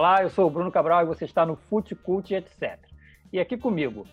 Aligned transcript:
Olá, 0.00 0.22
eu 0.22 0.30
sou 0.30 0.46
o 0.46 0.50
Bruno 0.50 0.72
Cabral 0.72 1.02
e 1.02 1.04
você 1.04 1.26
está 1.26 1.44
no 1.44 1.56
Fute 1.56 1.94
Cult 1.94 2.34
etc. 2.34 2.78
E 3.30 3.38
aqui 3.38 3.54
comigo, 3.54 4.06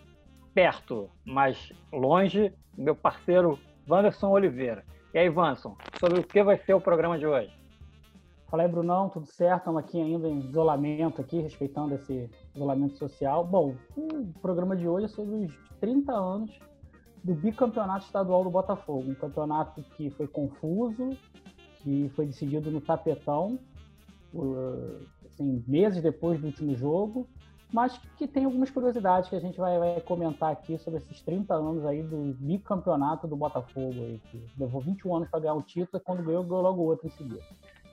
perto, 0.53 1.09
mas 1.23 1.71
longe, 1.93 2.53
meu 2.77 2.93
parceiro 2.93 3.57
Wanderson 3.89 4.29
Oliveira. 4.29 4.83
E 5.13 5.17
aí, 5.17 5.29
Vanson, 5.29 5.77
sobre 5.97 6.19
o 6.19 6.23
que 6.25 6.43
vai 6.43 6.57
ser 6.57 6.73
o 6.73 6.81
programa 6.81 7.17
de 7.17 7.25
hoje? 7.25 7.57
Fala 8.51 8.63
aí, 8.63 8.69
Brunão, 8.69 9.07
tudo 9.07 9.27
certo? 9.27 9.59
Estamos 9.59 9.81
aqui 9.81 9.97
ainda 9.97 10.27
em 10.27 10.39
isolamento, 10.39 11.21
aqui, 11.21 11.39
respeitando 11.39 11.95
esse 11.95 12.29
isolamento 12.53 12.97
social. 12.97 13.45
Bom, 13.45 13.73
o 13.95 14.39
programa 14.41 14.75
de 14.75 14.89
hoje 14.89 15.05
é 15.05 15.07
sobre 15.07 15.35
os 15.35 15.57
30 15.79 16.11
anos 16.11 16.59
do 17.23 17.33
bicampeonato 17.33 18.03
estadual 18.03 18.43
do 18.43 18.49
Botafogo. 18.49 19.09
Um 19.09 19.15
campeonato 19.15 19.81
que 19.95 20.09
foi 20.09 20.27
confuso, 20.27 21.11
que 21.77 22.11
foi 22.13 22.25
decidido 22.25 22.69
no 22.69 22.81
tapetão, 22.81 23.57
assim, 25.37 25.63
meses 25.67 26.01
depois 26.01 26.39
do 26.39 26.47
último 26.47 26.75
jogo, 26.75 27.27
mas 27.71 27.99
que 28.17 28.27
tem 28.27 28.45
algumas 28.45 28.69
curiosidades 28.69 29.29
que 29.29 29.35
a 29.35 29.39
gente 29.39 29.57
vai, 29.57 29.77
vai, 29.77 30.01
comentar 30.01 30.51
aqui 30.51 30.77
sobre 30.77 30.99
esses 30.99 31.21
30 31.21 31.53
anos 31.53 31.85
aí 31.85 32.01
do 32.01 32.33
bicampeonato 32.39 33.27
do 33.27 33.35
Botafogo, 33.35 33.93
aí, 33.93 34.21
que 34.31 34.41
levou 34.57 34.81
21 34.81 35.15
anos 35.17 35.29
para 35.29 35.41
ganhar 35.41 35.53
o 35.53 35.61
título, 35.61 36.01
quando 36.03 36.23
ganhou, 36.23 36.43
ganhou 36.43 36.61
logo 36.61 36.81
outro 36.81 37.07
em 37.07 37.11
seguida. 37.11 37.43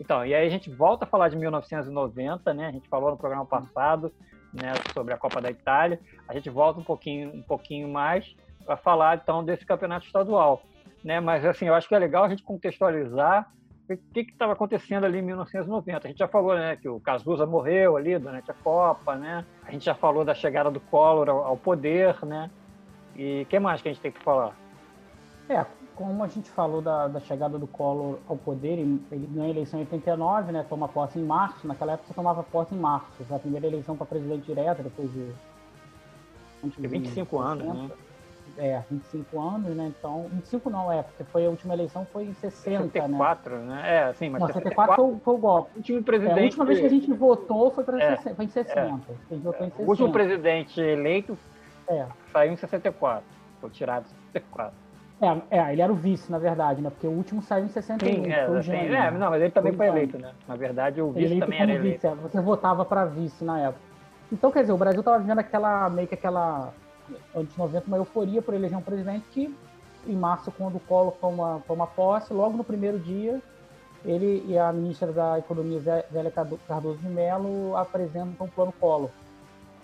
Então, 0.00 0.24
e 0.24 0.34
aí 0.34 0.46
a 0.46 0.50
gente 0.50 0.70
volta 0.70 1.04
a 1.04 1.08
falar 1.08 1.28
de 1.28 1.36
1990, 1.36 2.54
né? 2.54 2.66
A 2.66 2.72
gente 2.72 2.88
falou 2.88 3.10
no 3.10 3.16
programa 3.16 3.44
passado, 3.44 4.12
né, 4.52 4.72
sobre 4.92 5.12
a 5.12 5.18
Copa 5.18 5.40
da 5.40 5.50
Itália. 5.50 6.00
A 6.28 6.34
gente 6.34 6.48
volta 6.50 6.80
um 6.80 6.84
pouquinho, 6.84 7.34
um 7.34 7.42
pouquinho 7.42 7.88
mais 7.88 8.34
para 8.64 8.76
falar 8.76 9.20
então 9.22 9.44
desse 9.44 9.66
campeonato 9.66 10.06
estadual, 10.06 10.62
né? 11.02 11.20
Mas 11.20 11.44
assim, 11.44 11.66
eu 11.66 11.74
acho 11.74 11.88
que 11.88 11.94
é 11.94 11.98
legal 11.98 12.24
a 12.24 12.28
gente 12.28 12.42
contextualizar 12.42 13.52
o 13.88 13.96
que 13.96 14.20
estava 14.20 14.52
acontecendo 14.52 15.04
ali 15.04 15.18
em 15.18 15.22
1990. 15.22 16.06
A 16.06 16.10
gente 16.10 16.18
já 16.18 16.28
falou, 16.28 16.54
né, 16.54 16.76
que 16.76 16.88
o 16.88 16.98
Cazuza 17.00 17.44
morreu 17.44 17.96
ali 17.96 18.18
durante 18.18 18.50
a 18.50 18.54
Copa, 18.54 19.16
né? 19.16 19.44
A 19.66 19.70
gente 19.70 19.84
já 19.84 19.94
falou 19.94 20.24
da 20.24 20.34
chegada 20.34 20.70
do 20.70 20.80
Collor 20.80 21.28
ao, 21.28 21.44
ao 21.44 21.56
poder, 21.56 22.24
né? 22.24 22.50
E 23.14 23.42
o 23.42 23.46
que 23.46 23.58
mais 23.58 23.82
que 23.82 23.88
a 23.88 23.92
gente 23.92 24.00
tem 24.00 24.10
que 24.10 24.22
falar? 24.22 24.56
É, 25.48 25.64
como 25.94 26.24
a 26.24 26.28
gente 26.28 26.50
falou 26.50 26.80
da, 26.80 27.08
da 27.08 27.20
chegada 27.20 27.58
do 27.58 27.66
Collor 27.66 28.18
ao 28.26 28.36
poder, 28.36 28.78
ele 28.78 29.02
ganhou 29.10 29.46
a 29.46 29.50
eleição 29.50 29.78
em 29.78 29.82
89, 29.82 30.52
né? 30.52 30.64
Toma 30.68 30.88
posse 30.88 31.18
em 31.18 31.24
março. 31.24 31.66
Naquela 31.66 31.92
época 31.92 32.08
você 32.08 32.14
tomava 32.14 32.42
posse 32.42 32.74
em 32.74 32.78
março. 32.78 33.06
Foi 33.24 33.36
a 33.36 33.40
primeira 33.40 33.66
eleição 33.66 33.96
para 33.96 34.06
presidente 34.06 34.46
direto, 34.46 34.82
depois 34.82 35.12
de. 35.12 35.30
de 36.80 36.88
25 36.88 37.38
anos, 37.38 37.66
né? 37.66 37.90
É, 38.56 38.82
25 38.90 39.40
anos, 39.40 39.76
né? 39.76 39.92
Então, 39.98 40.26
25 40.30 40.70
não, 40.70 40.92
é, 40.92 41.02
porque 41.02 41.24
foi 41.24 41.44
a 41.46 41.50
última 41.50 41.74
eleição 41.74 42.06
foi 42.12 42.24
em 42.24 42.34
60, 42.34 42.82
64, 42.92 43.56
né? 43.56 43.66
né? 43.66 43.96
É, 43.96 44.04
assim, 44.04 44.28
mas 44.28 44.40
não, 44.40 44.46
74 44.48 44.94
foi, 44.94 45.18
foi 45.18 45.34
o 45.34 45.38
golpe. 45.38 45.70
O 45.74 45.78
último 45.78 46.02
presidente... 46.02 46.38
É, 46.38 46.40
a 46.40 46.44
última 46.44 46.64
vez 46.64 46.80
que 46.80 46.86
a 46.86 46.90
gente 46.90 47.12
votou 47.12 47.70
foi, 47.70 47.84
pra 47.84 48.00
é, 48.00 48.16
60, 48.16 48.34
foi 48.36 48.44
em 48.44 48.48
60. 48.48 48.80
É. 48.80 48.82
A 48.82 49.34
gente 49.34 49.42
votou 49.42 49.66
em 49.66 49.70
60. 49.70 49.82
O 49.82 49.88
último 49.88 50.12
presidente 50.12 50.80
eleito 50.80 51.36
é. 51.88 52.06
saiu 52.32 52.52
em 52.52 52.56
64. 52.56 53.24
Foi 53.60 53.70
tirado 53.70 54.04
em 54.04 54.32
64. 54.32 54.84
É, 55.20 55.58
é, 55.58 55.72
ele 55.72 55.80
era 55.80 55.92
o 55.92 55.96
vice, 55.96 56.30
na 56.30 56.38
verdade, 56.38 56.82
né? 56.82 56.90
Porque 56.90 57.06
o 57.06 57.10
último 57.10 57.40
saiu 57.42 57.64
em 57.64 57.68
61. 57.68 58.24
Sim, 58.24 58.32
é, 58.32 58.46
foi 58.46 58.58
o 58.58 58.62
Gênio, 58.62 58.94
é, 58.94 59.10
não, 59.10 59.30
mas 59.30 59.42
ele 59.42 59.50
também 59.50 59.72
foi, 59.72 59.86
foi 59.86 59.96
eleito, 59.96 60.18
né? 60.18 60.32
Na 60.46 60.56
verdade, 60.56 61.00
o 61.00 61.10
vice 61.12 61.26
eleito 61.26 61.40
também 61.40 61.60
era 61.60 61.72
eleito. 61.72 61.94
Vice, 61.94 62.06
é, 62.06 62.14
você 62.14 62.40
votava 62.40 62.84
para 62.84 63.04
vice 63.04 63.44
na 63.44 63.60
época. 63.60 63.80
Então, 64.32 64.50
quer 64.50 64.62
dizer, 64.62 64.72
o 64.72 64.76
Brasil 64.76 65.00
estava 65.00 65.18
vivendo 65.18 65.38
aquela, 65.38 65.88
meio 65.88 66.08
que 66.08 66.14
aquela, 66.14 66.72
de 67.08 67.58
90, 67.58 67.86
uma 67.86 67.96
euforia 67.96 68.42
por 68.42 68.54
eleger 68.54 68.76
um 68.76 68.82
presidente 68.82 69.24
que, 69.32 69.54
em 70.06 70.16
março, 70.16 70.50
quando 70.52 70.76
o 70.76 70.80
Collor 70.80 71.12
toma, 71.20 71.62
toma 71.66 71.86
posse, 71.86 72.32
logo 72.32 72.56
no 72.56 72.64
primeiro 72.64 72.98
dia, 72.98 73.40
ele 74.04 74.44
e 74.46 74.58
a 74.58 74.72
ministra 74.72 75.12
da 75.12 75.38
Economia, 75.38 75.80
Zélia 75.80 76.32
Cardoso 76.66 76.98
de 76.98 77.08
Mello, 77.08 77.76
apresentam 77.76 78.46
o 78.46 78.50
plano 78.50 78.72
Collor 78.72 79.10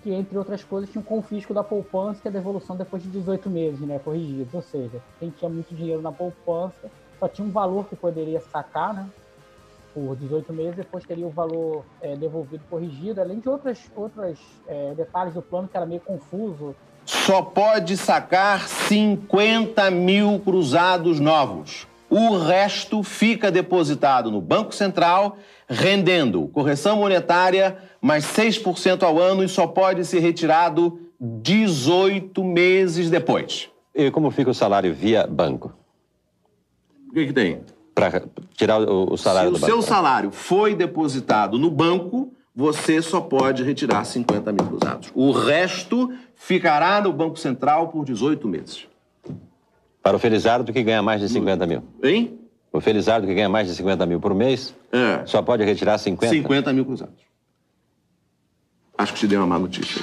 que, 0.02 0.12
entre 0.12 0.36
outras 0.36 0.64
coisas, 0.64 0.90
tinha 0.90 1.00
um 1.00 1.04
confisco 1.04 1.52
da 1.52 1.62
poupança 1.62 2.20
e 2.24 2.28
a 2.28 2.30
devolução 2.30 2.76
depois 2.76 3.02
de 3.02 3.10
18 3.10 3.50
meses, 3.50 3.80
né, 3.80 3.98
corrigidos. 3.98 4.52
Ou 4.54 4.62
seja, 4.62 5.00
quem 5.18 5.30
tinha 5.30 5.50
muito 5.50 5.74
dinheiro 5.74 6.00
na 6.00 6.12
poupança 6.12 6.90
só 7.18 7.28
tinha 7.28 7.46
um 7.46 7.50
valor 7.50 7.84
que 7.86 7.94
poderia 7.94 8.40
sacar, 8.40 8.94
né, 8.94 9.08
por 9.92 10.16
18 10.16 10.52
meses, 10.52 10.76
depois 10.76 11.04
teria 11.04 11.26
o 11.26 11.30
valor 11.30 11.84
é, 12.00 12.16
devolvido 12.16 12.62
corrigido, 12.70 13.20
além 13.20 13.40
de 13.40 13.48
outras, 13.48 13.90
outros 13.96 14.38
é, 14.66 14.94
detalhes 14.94 15.34
do 15.34 15.42
plano 15.42 15.68
que 15.68 15.76
era 15.76 15.84
meio 15.84 16.00
confuso. 16.00 16.74
Só 17.10 17.42
pode 17.42 17.96
sacar 17.96 18.68
50 18.68 19.90
mil 19.90 20.38
cruzados 20.38 21.18
novos. 21.18 21.88
O 22.08 22.38
resto 22.38 23.02
fica 23.02 23.50
depositado 23.50 24.30
no 24.30 24.40
Banco 24.40 24.72
Central, 24.72 25.36
rendendo 25.68 26.46
correção 26.46 26.98
monetária 26.98 27.78
mais 28.00 28.24
6% 28.26 29.02
ao 29.02 29.18
ano 29.18 29.42
e 29.42 29.48
só 29.48 29.66
pode 29.66 30.04
ser 30.04 30.20
retirado 30.20 31.00
18 31.20 32.44
meses 32.44 33.10
depois. 33.10 33.68
E 33.92 34.08
como 34.12 34.30
fica 34.30 34.52
o 34.52 34.54
salário 34.54 34.94
via 34.94 35.26
banco? 35.26 35.72
O 37.08 37.12
que, 37.12 37.26
que 37.26 37.32
tem? 37.32 37.62
Para 37.92 38.22
tirar 38.54 38.80
o, 38.80 39.16
salário 39.16 39.50
Se 39.50 39.54
do 39.54 39.60
banco. 39.60 39.72
Se 39.72 39.78
o 39.78 39.82
seu 39.82 39.82
salário 39.82 40.30
foi 40.30 40.76
depositado 40.76 41.58
no 41.58 41.72
banco, 41.72 42.29
você 42.54 43.00
só 43.00 43.20
pode 43.20 43.62
retirar 43.62 44.04
50 44.04 44.52
mil 44.52 44.66
cruzados. 44.66 45.10
O 45.14 45.30
resto 45.30 46.12
ficará 46.34 47.00
no 47.00 47.12
Banco 47.12 47.38
Central 47.38 47.88
por 47.88 48.04
18 48.04 48.46
meses. 48.48 48.88
Para 50.02 50.16
o 50.16 50.18
Felizardo 50.18 50.72
que 50.72 50.82
ganha 50.82 51.02
mais 51.02 51.20
de 51.20 51.28
50 51.28 51.66
mil. 51.66 51.82
Hein? 52.02 52.38
O 52.72 52.80
Felizardo 52.80 53.26
que 53.26 53.34
ganha 53.34 53.48
mais 53.48 53.68
de 53.68 53.74
50 53.74 54.06
mil 54.06 54.20
por 54.20 54.34
mês 54.34 54.74
é. 54.92 55.24
só 55.26 55.42
pode 55.42 55.64
retirar 55.64 55.98
50? 55.98 56.34
50 56.34 56.72
mil 56.72 56.84
cruzados. 56.84 57.30
Acho 58.96 59.14
que 59.14 59.20
te 59.20 59.26
dei 59.26 59.38
uma 59.38 59.46
má 59.46 59.58
notícia. 59.58 60.02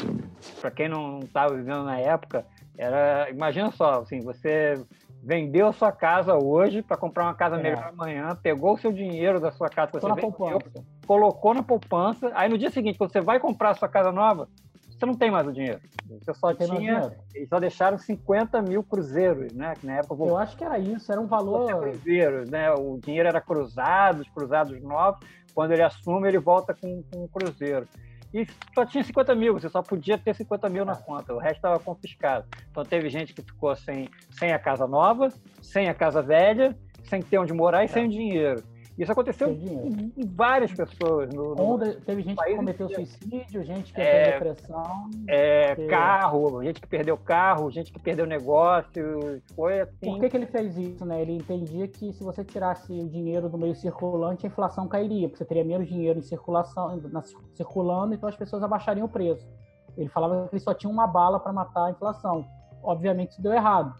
Para 0.60 0.72
quem 0.72 0.90
não 0.90 1.20
estava 1.20 1.54
vivendo 1.56 1.84
na 1.84 2.00
época, 2.00 2.46
era 2.78 3.30
imagina 3.30 3.72
só, 3.72 4.02
assim, 4.02 4.22
você 4.22 4.84
vendeu 5.24 5.72
sua 5.74 5.92
casa 5.92 6.36
hoje 6.36 6.82
para 6.82 6.98
comprar 6.98 7.26
uma 7.26 7.34
casa 7.34 7.58
é. 7.58 7.62
melhor 7.62 7.90
amanhã, 7.90 8.36
pegou 8.42 8.74
o 8.74 8.78
seu 8.78 8.92
dinheiro 8.92 9.40
da 9.40 9.52
sua 9.52 9.70
casa 9.70 9.92
que 9.92 10.00
você 10.00 10.08
vendeu, 10.08 10.62
colocou 11.08 11.54
na 11.54 11.64
poupança, 11.64 12.32
aí 12.36 12.50
no 12.50 12.58
dia 12.58 12.70
seguinte, 12.70 12.98
quando 12.98 13.12
você 13.12 13.22
vai 13.22 13.40
comprar 13.40 13.72
a 13.72 13.76
sua 13.76 13.88
casa 13.88 14.12
nova, 14.12 14.48
você 14.90 15.06
não 15.06 15.14
tem 15.14 15.32
mais 15.32 15.48
o 15.48 15.54
dinheiro. 15.54 15.80
Você 16.10 16.34
só 16.34 16.54
tem 16.54 16.68
tinha. 16.68 17.14
Eles 17.34 17.48
só 17.48 17.60
deixaram 17.60 17.98
50 17.98 18.62
mil 18.64 18.84
cruzeiros, 18.84 19.54
né? 19.54 19.74
Que 19.80 19.86
na 19.86 19.98
época 19.98 20.24
eu 20.24 20.36
acho 20.36 20.58
que 20.58 20.64
era 20.64 20.78
isso, 20.80 21.12
era 21.12 21.22
um 21.22 21.28
valor. 21.28 21.82
Cruzeiros, 21.82 22.50
né? 22.50 22.72
O 22.72 22.98
dinheiro 22.98 23.30
era 23.30 23.40
cruzado, 23.40 24.22
os 24.22 24.30
cruzados 24.30 24.82
novos. 24.82 25.20
Quando 25.54 25.72
ele 25.72 25.84
assume, 25.84 26.28
ele 26.28 26.40
volta 26.40 26.74
com, 26.74 27.04
com 27.12 27.24
um 27.24 27.28
cruzeiro. 27.28 27.88
E 28.34 28.46
só 28.76 28.86
tinha 28.86 29.04
50 29.04 29.36
mil, 29.36 29.54
você 29.54 29.70
só 29.70 29.82
podia 29.82 30.18
ter 30.18 30.36
50 30.36 30.68
mil 30.70 30.84
na 30.84 30.96
conta, 30.96 31.34
o 31.34 31.38
resto 31.38 31.58
estava 31.58 31.80
confiscado. 31.80 32.46
Então 32.70 32.84
teve 32.84 33.10
gente 33.10 33.34
que 33.34 33.42
ficou 33.42 33.74
sem, 33.76 34.10
sem 34.32 34.52
a 34.52 34.60
casa 34.60 34.86
nova, 34.86 35.32
sem 35.62 35.88
a 35.88 35.94
casa 35.94 36.22
velha, 36.22 36.78
sem 37.04 37.22
ter 37.22 37.38
onde 37.38 37.54
morar 37.54 37.84
e 37.84 37.86
é. 37.86 37.88
sem 37.88 38.10
dinheiro. 38.10 38.62
Isso 38.98 39.12
aconteceu 39.12 39.50
com 39.56 40.12
várias 40.26 40.74
pessoas. 40.74 41.32
No, 41.32 41.54
no 41.54 41.96
teve 42.02 42.24
gente 42.24 42.44
que 42.44 42.56
cometeu 42.56 42.90
suicídio, 42.90 43.64
gente 43.64 43.94
que 43.94 44.02
é, 44.02 44.24
teve 44.24 44.46
depressão. 44.46 45.10
É, 45.28 45.76
que... 45.76 45.86
carro, 45.86 46.64
gente 46.64 46.82
que 46.82 46.88
perdeu 46.88 47.16
carro, 47.16 47.70
gente 47.70 47.92
que 47.92 48.00
perdeu 48.00 48.26
negócio. 48.26 49.40
Foi 49.56 49.82
assim. 49.82 49.98
Por 50.00 50.20
que, 50.20 50.30
que 50.30 50.38
ele 50.38 50.48
fez 50.48 50.76
isso? 50.76 51.06
Né? 51.06 51.22
Ele 51.22 51.34
entendia 51.34 51.88
que 51.88 52.12
se 52.12 52.24
você 52.24 52.44
tirasse 52.44 52.92
o 52.92 53.08
dinheiro 53.08 53.48
do 53.48 53.58
meio 53.58 53.76
circulante, 53.76 54.48
a 54.48 54.50
inflação 54.50 54.88
cairia, 54.88 55.28
porque 55.28 55.38
você 55.38 55.46
teria 55.46 55.64
menos 55.64 55.88
dinheiro 55.88 56.18
em 56.18 56.24
circulação, 56.24 57.00
na, 57.12 57.22
circulando, 57.54 58.16
então 58.16 58.28
as 58.28 58.36
pessoas 58.36 58.64
abaixariam 58.64 59.06
o 59.06 59.10
preço. 59.10 59.48
Ele 59.96 60.10
falava 60.10 60.48
que 60.48 60.56
ele 60.56 60.64
só 60.64 60.74
tinha 60.74 60.90
uma 60.90 61.06
bala 61.06 61.40
para 61.40 61.54
matar 61.54 61.86
a 61.86 61.92
inflação. 61.92 62.48
Obviamente 62.82 63.32
isso 63.32 63.42
deu 63.44 63.54
errado. 63.54 63.94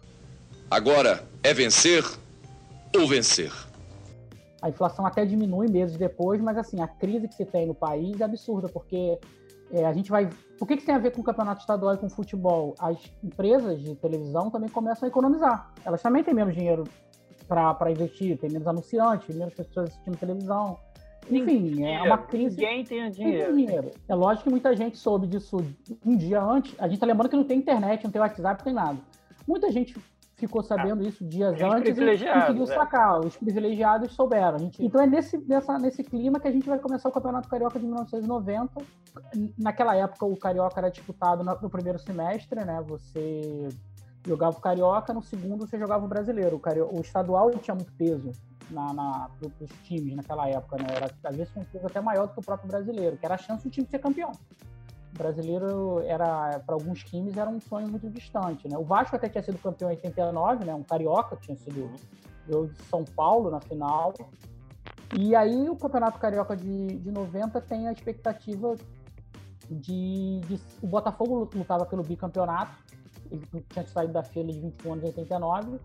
Agora 0.68 1.22
é 1.42 1.54
vencer 1.54 2.04
ou 2.96 3.06
vencer. 3.06 3.52
A 4.60 4.68
inflação 4.68 5.06
até 5.06 5.24
diminui 5.24 5.68
meses 5.70 5.96
depois, 5.96 6.40
mas 6.40 6.56
assim, 6.58 6.80
a 6.80 6.88
crise 6.88 7.28
que 7.28 7.34
se 7.34 7.44
tem 7.44 7.66
no 7.66 7.74
país 7.74 8.20
é 8.20 8.24
absurda, 8.24 8.68
porque 8.68 9.18
é, 9.70 9.84
a 9.84 9.92
gente 9.92 10.10
vai. 10.10 10.28
O 10.60 10.66
que, 10.66 10.76
que 10.76 10.84
tem 10.84 10.94
a 10.94 10.98
ver 10.98 11.12
com 11.12 11.20
o 11.20 11.24
campeonato 11.24 11.60
estadual 11.60 11.94
e 11.94 11.98
com 11.98 12.06
o 12.06 12.10
futebol? 12.10 12.74
As 12.78 12.98
empresas 13.22 13.80
de 13.80 13.94
televisão 13.94 14.50
também 14.50 14.68
começam 14.68 15.06
a 15.06 15.08
economizar. 15.08 15.72
Elas 15.84 16.02
também 16.02 16.24
têm 16.24 16.34
menos 16.34 16.54
dinheiro 16.54 16.84
para 17.46 17.90
investir, 17.90 18.36
tem 18.38 18.50
menos 18.50 18.66
anunciantes, 18.66 19.34
menos 19.34 19.54
pessoas 19.54 19.90
assistindo 19.90 20.16
televisão. 20.16 20.78
Enfim, 21.30 21.84
é 21.84 22.02
uma 22.02 22.18
crise. 22.18 22.56
Ninguém 22.56 22.84
tem 22.84 23.10
dinheiro. 23.10 23.54
dinheiro. 23.54 23.90
É 24.08 24.14
lógico 24.14 24.44
que 24.44 24.50
muita 24.50 24.74
gente 24.74 24.96
soube 24.96 25.26
disso 25.26 25.58
um 26.04 26.16
dia 26.16 26.42
antes. 26.42 26.74
A 26.78 26.88
gente 26.88 26.98
tá 26.98 27.06
lembrando 27.06 27.30
que 27.30 27.36
não 27.36 27.44
tem 27.44 27.58
internet, 27.58 28.02
não 28.02 28.10
tem 28.10 28.20
WhatsApp, 28.20 28.60
não 28.60 28.64
tem 28.64 28.74
nada. 28.74 28.98
Muita 29.46 29.70
gente 29.70 29.94
ficou 30.38 30.62
sabendo 30.62 31.04
ah, 31.04 31.08
isso 31.08 31.24
dias 31.24 31.60
antes 31.60 31.98
e 31.98 32.04
conseguiu 32.04 32.64
é. 32.64 32.66
sacar. 32.66 33.20
Os 33.20 33.36
privilegiados 33.36 34.12
souberam. 34.14 34.58
Gente... 34.58 34.84
Então 34.84 35.00
é 35.00 35.06
nesse, 35.06 35.36
nessa, 35.38 35.78
nesse 35.78 36.04
clima 36.04 36.38
que 36.38 36.48
a 36.48 36.52
gente 36.52 36.68
vai 36.68 36.78
começar 36.78 37.08
o 37.08 37.12
Campeonato 37.12 37.48
Carioca 37.48 37.78
de 37.78 37.84
1990. 37.84 38.80
Naquela 39.58 39.96
época 39.96 40.24
o 40.24 40.36
Carioca 40.36 40.78
era 40.78 40.90
disputado 40.90 41.42
no 41.44 41.70
primeiro 41.70 41.98
semestre, 41.98 42.64
né? 42.64 42.82
Você 42.86 43.68
jogava 44.26 44.56
o 44.56 44.60
Carioca, 44.60 45.12
no 45.12 45.22
segundo 45.22 45.66
você 45.66 45.78
jogava 45.78 46.04
o 46.04 46.08
Brasileiro. 46.08 46.56
O, 46.56 46.60
Cario... 46.60 46.88
o 46.92 47.00
estadual 47.00 47.50
tinha 47.58 47.74
muito 47.74 47.92
peso. 47.92 48.30
na, 48.70 48.92
na, 48.92 49.30
para 49.40 49.64
os 49.64 49.70
times 49.84 50.14
naquela 50.14 50.48
época, 50.48 50.76
né? 50.76 50.86
Era, 50.94 51.10
às 51.24 51.36
vezes, 51.36 51.56
um 51.56 51.64
peso 51.64 51.86
até 51.86 52.00
maior 52.00 52.26
do 52.26 52.34
que 52.34 52.40
o 52.40 52.42
próprio 52.42 52.68
brasileiro, 52.68 53.16
que 53.16 53.24
era 53.24 53.34
a 53.34 53.38
chance 53.38 53.64
do 53.64 53.70
time 53.70 53.86
ser 53.86 53.98
campeão. 53.98 54.32
O 55.14 55.18
brasileiro 55.18 56.00
era, 56.00 56.60
para 56.60 56.74
alguns 56.74 57.02
times, 57.02 57.36
era 57.36 57.48
um 57.48 57.60
sonho 57.60 57.88
muito 57.88 58.08
distante, 58.10 58.68
né? 58.68 58.76
O 58.76 58.84
Vasco 58.84 59.16
até 59.16 59.28
tinha 59.28 59.42
sido 59.42 59.58
campeão 59.58 59.90
em 59.90 59.94
89, 59.94 60.64
né? 60.64 60.74
Um 60.74 60.82
carioca, 60.82 61.36
tinha 61.36 61.56
sido 61.56 61.90
de 62.46 62.82
São 62.84 63.04
Paulo 63.04 63.50
na 63.50 63.60
final. 63.60 64.14
E 65.16 65.34
aí 65.34 65.68
o 65.68 65.76
Campeonato 65.76 66.18
Carioca 66.18 66.56
de, 66.56 66.98
de 66.98 67.10
90 67.10 67.60
tem 67.62 67.88
a 67.88 67.92
expectativa 67.92 68.76
de, 69.70 70.40
de, 70.40 70.60
O 70.82 70.86
Botafogo 70.86 71.48
lutava 71.54 71.84
pelo 71.86 72.02
bicampeonato, 72.02 72.72
ele 73.30 73.42
tinha 73.68 73.86
saído 73.86 74.12
da 74.12 74.22
fila 74.22 74.52
de 74.52 74.60
21 74.60 74.92
anos 74.92 75.04
em 75.04 75.08
89, 75.08 75.80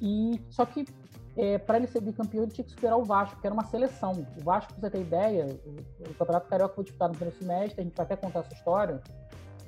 e 0.00 0.40
só 0.50 0.64
que 0.64 0.84
é, 1.36 1.58
para 1.58 1.78
ele 1.78 1.86
ser 1.86 2.00
bicampeão 2.00 2.42
ele 2.44 2.52
tinha 2.52 2.64
que 2.64 2.70
superar 2.70 2.98
o 2.98 3.04
Vasco, 3.04 3.40
que 3.40 3.46
era 3.46 3.54
uma 3.54 3.64
seleção. 3.64 4.26
O 4.38 4.44
Vasco, 4.44 4.72
para 4.74 4.80
você 4.80 4.90
ter 4.90 5.00
ideia, 5.00 5.46
o, 5.64 6.10
o 6.10 6.14
Campeonato 6.14 6.48
Carioca 6.48 6.74
foi 6.74 6.84
disputado 6.84 7.12
no 7.12 7.18
primeiro 7.18 7.38
semestre, 7.38 7.80
a 7.80 7.84
gente 7.84 7.96
vai 7.96 8.04
até 8.04 8.16
contar 8.16 8.40
essa 8.40 8.54
história, 8.54 9.00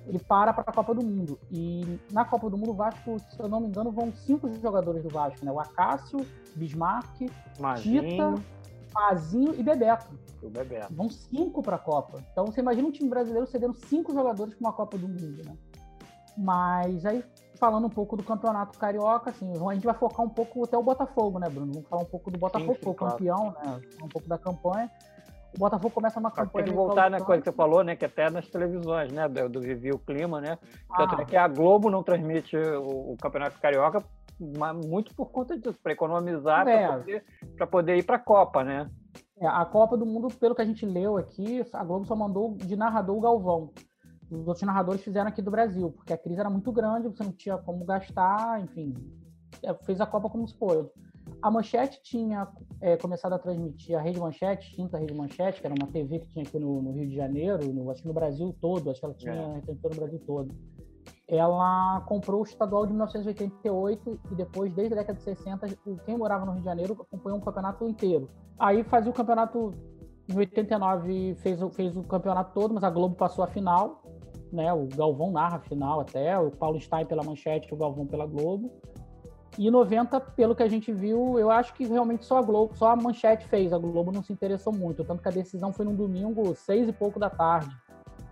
ele 0.06 0.18
para 0.18 0.52
para 0.52 0.64
a 0.66 0.72
Copa 0.72 0.94
do 0.94 1.04
Mundo. 1.04 1.38
E 1.50 1.98
na 2.10 2.24
Copa 2.24 2.50
do 2.50 2.58
Mundo, 2.58 2.70
o 2.70 2.74
Vasco, 2.74 3.18
se 3.18 3.40
eu 3.40 3.48
não 3.48 3.60
me 3.60 3.68
engano, 3.68 3.90
vão 3.90 4.12
cinco 4.12 4.52
jogadores 4.60 5.02
do 5.02 5.08
Vasco, 5.08 5.44
né? 5.44 5.52
O 5.52 5.60
Acácio, 5.60 6.26
Bismarck, 6.56 7.30
Mazinho. 7.60 8.02
Tita, 8.02 8.34
Mazinho 8.92 9.54
e 9.54 9.62
Bebeto. 9.62 10.18
O 10.42 10.50
Bebeto. 10.50 10.92
Vão 10.92 11.08
cinco 11.08 11.62
para 11.62 11.76
a 11.76 11.78
Copa. 11.78 12.22
Então 12.32 12.46
você 12.46 12.60
imagina 12.60 12.88
um 12.88 12.90
time 12.90 13.08
brasileiro 13.08 13.46
cedendo 13.46 13.74
cinco 13.74 14.12
jogadores 14.12 14.54
para 14.54 14.66
uma 14.66 14.72
Copa 14.72 14.98
do 14.98 15.08
Mundo, 15.08 15.44
né? 15.44 15.56
Mas 16.36 17.04
aí, 17.06 17.24
falando 17.62 17.86
um 17.86 17.90
pouco 17.90 18.16
do 18.16 18.24
campeonato 18.24 18.76
carioca, 18.76 19.30
assim, 19.30 19.52
a 19.52 19.74
gente 19.74 19.84
vai 19.86 19.94
focar 19.94 20.26
um 20.26 20.28
pouco 20.28 20.64
até 20.64 20.76
o 20.76 20.82
Botafogo, 20.82 21.38
né, 21.38 21.48
Bruno? 21.48 21.72
Vamos 21.72 21.88
falar 21.88 22.02
um 22.02 22.06
pouco 22.06 22.28
do 22.28 22.36
Botafogo, 22.36 22.74
que 22.74 22.82
foi 22.84 22.94
claro. 22.94 23.12
campeão, 23.14 23.54
né? 23.62 23.80
Um 24.02 24.08
pouco 24.08 24.28
da 24.28 24.36
campanha. 24.36 24.90
O 25.54 25.58
Botafogo 25.60 25.94
começa 25.94 26.18
uma 26.18 26.32
campanha. 26.32 26.64
tem 26.64 26.72
que 26.72 26.76
voltar 26.76 27.02
na 27.02 27.18
caótica. 27.18 27.24
coisa 27.26 27.42
que 27.42 27.50
você 27.50 27.56
falou, 27.56 27.84
né? 27.84 27.94
Que 27.94 28.04
até 28.04 28.28
nas 28.30 28.48
televisões, 28.48 29.12
né? 29.12 29.28
Do, 29.28 29.48
do 29.48 29.60
Vivi 29.60 29.92
o 29.92 29.98
Clima, 30.00 30.40
né? 30.40 30.58
Tanto 30.96 31.14
Ah. 31.14 31.22
é 31.22 31.24
que 31.24 31.36
a 31.36 31.46
Globo 31.46 31.88
não 31.88 32.02
transmite 32.02 32.56
o, 32.56 33.12
o 33.12 33.16
Campeonato 33.22 33.60
Carioca 33.60 34.02
muito 34.84 35.14
por 35.14 35.30
conta 35.30 35.56
disso, 35.56 35.78
para 35.80 35.92
economizar, 35.92 36.66
É. 36.66 36.88
para 36.88 36.96
poder, 36.98 37.24
poder 37.70 37.96
ir 37.96 38.02
para 38.02 38.16
a 38.16 38.18
Copa, 38.18 38.64
né? 38.64 38.90
É, 39.38 39.46
a 39.46 39.64
Copa 39.64 39.96
do 39.96 40.04
Mundo, 40.04 40.26
pelo 40.34 40.54
que 40.56 40.62
a 40.62 40.64
gente 40.64 40.84
leu 40.84 41.16
aqui, 41.16 41.64
a 41.72 41.84
Globo 41.84 42.06
só 42.06 42.16
mandou 42.16 42.56
de 42.56 42.74
narrador 42.74 43.16
o 43.16 43.20
Galvão. 43.20 43.70
Os 44.32 44.48
outros 44.48 44.62
narradores 44.62 45.02
fizeram 45.02 45.28
aqui 45.28 45.42
do 45.42 45.50
Brasil, 45.50 45.90
porque 45.92 46.12
a 46.12 46.16
crise 46.18 46.40
era 46.40 46.48
muito 46.48 46.72
grande, 46.72 47.06
você 47.08 47.22
não 47.22 47.32
tinha 47.32 47.58
como 47.58 47.84
gastar, 47.84 48.60
enfim. 48.62 48.94
é, 49.62 49.74
Fez 49.74 50.00
a 50.00 50.06
Copa 50.06 50.30
como 50.30 50.48
se 50.48 50.54
pôde. 50.56 50.88
A 51.42 51.50
Manchete 51.50 52.00
tinha 52.02 52.48
é, 52.80 52.96
começado 52.96 53.32
a 53.34 53.38
transmitir, 53.38 53.96
a 53.96 54.00
Rede 54.00 54.18
Manchete, 54.18 54.68
extinta 54.70 54.96
Rede 54.98 55.14
Manchete, 55.14 55.60
que 55.60 55.66
era 55.66 55.74
uma 55.78 55.86
TV 55.92 56.18
que 56.20 56.28
tinha 56.28 56.44
aqui 56.44 56.58
no, 56.58 56.80
no 56.82 56.92
Rio 56.92 57.08
de 57.08 57.14
Janeiro, 57.14 57.72
no- 57.72 57.90
acho 57.90 58.00
que 58.02 58.08
no 58.08 58.14
Brasil 58.14 58.54
todo, 58.60 58.90
acho 58.90 59.00
que 59.00 59.04
ela 59.06 59.14
tinha 59.14 59.34
É. 59.34 59.62
no 59.66 59.94
Brasil 59.96 60.20
todo. 60.26 60.52
Ela 61.28 62.00
comprou 62.06 62.40
o 62.40 62.44
estadual 62.44 62.84
de 62.86 62.92
1988 62.92 64.20
e 64.30 64.34
depois, 64.34 64.72
desde 64.74 64.94
a 64.94 64.96
década 64.98 65.16
de 65.18 65.24
60, 65.24 65.66
o- 65.86 65.96
quem 66.04 66.16
morava 66.16 66.44
no 66.44 66.52
Rio 66.52 66.60
de 66.60 66.64
Janeiro 66.66 66.92
acompanhou 67.00 67.38
um 67.38 67.42
campeonato 67.42 67.88
inteiro. 67.88 68.28
Aí 68.58 68.82
fazia 68.84 69.10
o 69.10 69.14
campeonato 69.14 69.72
em 70.28 70.36
89 70.36 71.34
fez, 71.36 71.60
fez 71.74 71.96
o 71.96 72.02
campeonato 72.02 72.52
todo, 72.54 72.74
mas 72.74 72.84
a 72.84 72.90
Globo 72.90 73.14
passou 73.14 73.44
a 73.44 73.48
final, 73.48 74.02
né? 74.52 74.72
O 74.72 74.86
Galvão 74.86 75.30
narra 75.30 75.56
a 75.56 75.60
final 75.60 76.00
até, 76.00 76.38
o 76.38 76.50
Paulo 76.50 76.80
Stein 76.80 77.06
pela 77.06 77.22
manchete, 77.22 77.72
o 77.72 77.76
Galvão 77.76 78.06
pela 78.06 78.26
Globo. 78.26 78.70
E 79.58 79.66
em 79.66 79.70
90, 79.70 80.20
pelo 80.20 80.54
que 80.54 80.62
a 80.62 80.68
gente 80.68 80.92
viu, 80.92 81.38
eu 81.38 81.50
acho 81.50 81.74
que 81.74 81.84
realmente 81.84 82.24
só 82.24 82.38
a 82.38 82.42
Globo, 82.42 82.74
só 82.74 82.90
a 82.90 82.96
manchete 82.96 83.46
fez, 83.48 83.72
a 83.72 83.78
Globo 83.78 84.10
não 84.10 84.22
se 84.22 84.32
interessou 84.32 84.72
muito, 84.72 85.04
tanto 85.04 85.22
que 85.22 85.28
a 85.28 85.32
decisão 85.32 85.72
foi 85.72 85.84
num 85.84 85.94
domingo, 85.94 86.54
seis 86.54 86.88
e 86.88 86.92
pouco 86.92 87.18
da 87.18 87.28
tarde, 87.28 87.70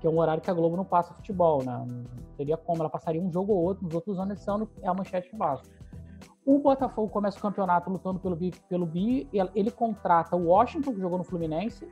que 0.01 0.07
é 0.07 0.11
um 0.11 0.19
horário 0.19 0.43
que 0.43 0.51
a 0.51 0.55
Globo 0.55 0.77
não 0.77 0.85
passa 0.85 1.13
futebol, 1.13 1.63
né? 1.63 1.85
Não 1.87 2.05
teria 2.39 2.57
como, 2.57 2.81
ela 2.81 2.89
passaria 2.89 3.21
um 3.21 3.31
jogo 3.31 3.53
ou 3.53 3.63
outro, 3.63 3.85
nos 3.85 3.95
outros 3.95 4.19
anos 4.19 4.41
esse 4.41 4.51
ano 4.51 4.69
é 4.83 4.89
a 4.89 4.95
manchete 4.95 5.29
que 5.29 5.37
passa. 5.37 5.65
O 6.47 6.59
Botafogo 6.59 7.11
começa 7.11 7.39
o 7.39 7.43
campeonato 7.43 7.91
lutando 7.91 8.19
pelo 8.19 8.35
bi, 8.35 8.51
pelo 8.67 8.87
bi 8.87 9.29
ele 9.55 9.71
contrata 9.71 10.35
o 10.35 10.47
Washington, 10.47 10.95
que 10.95 11.01
jogou 11.01 11.19
no 11.19 11.25
Fluminense, 11.25 11.87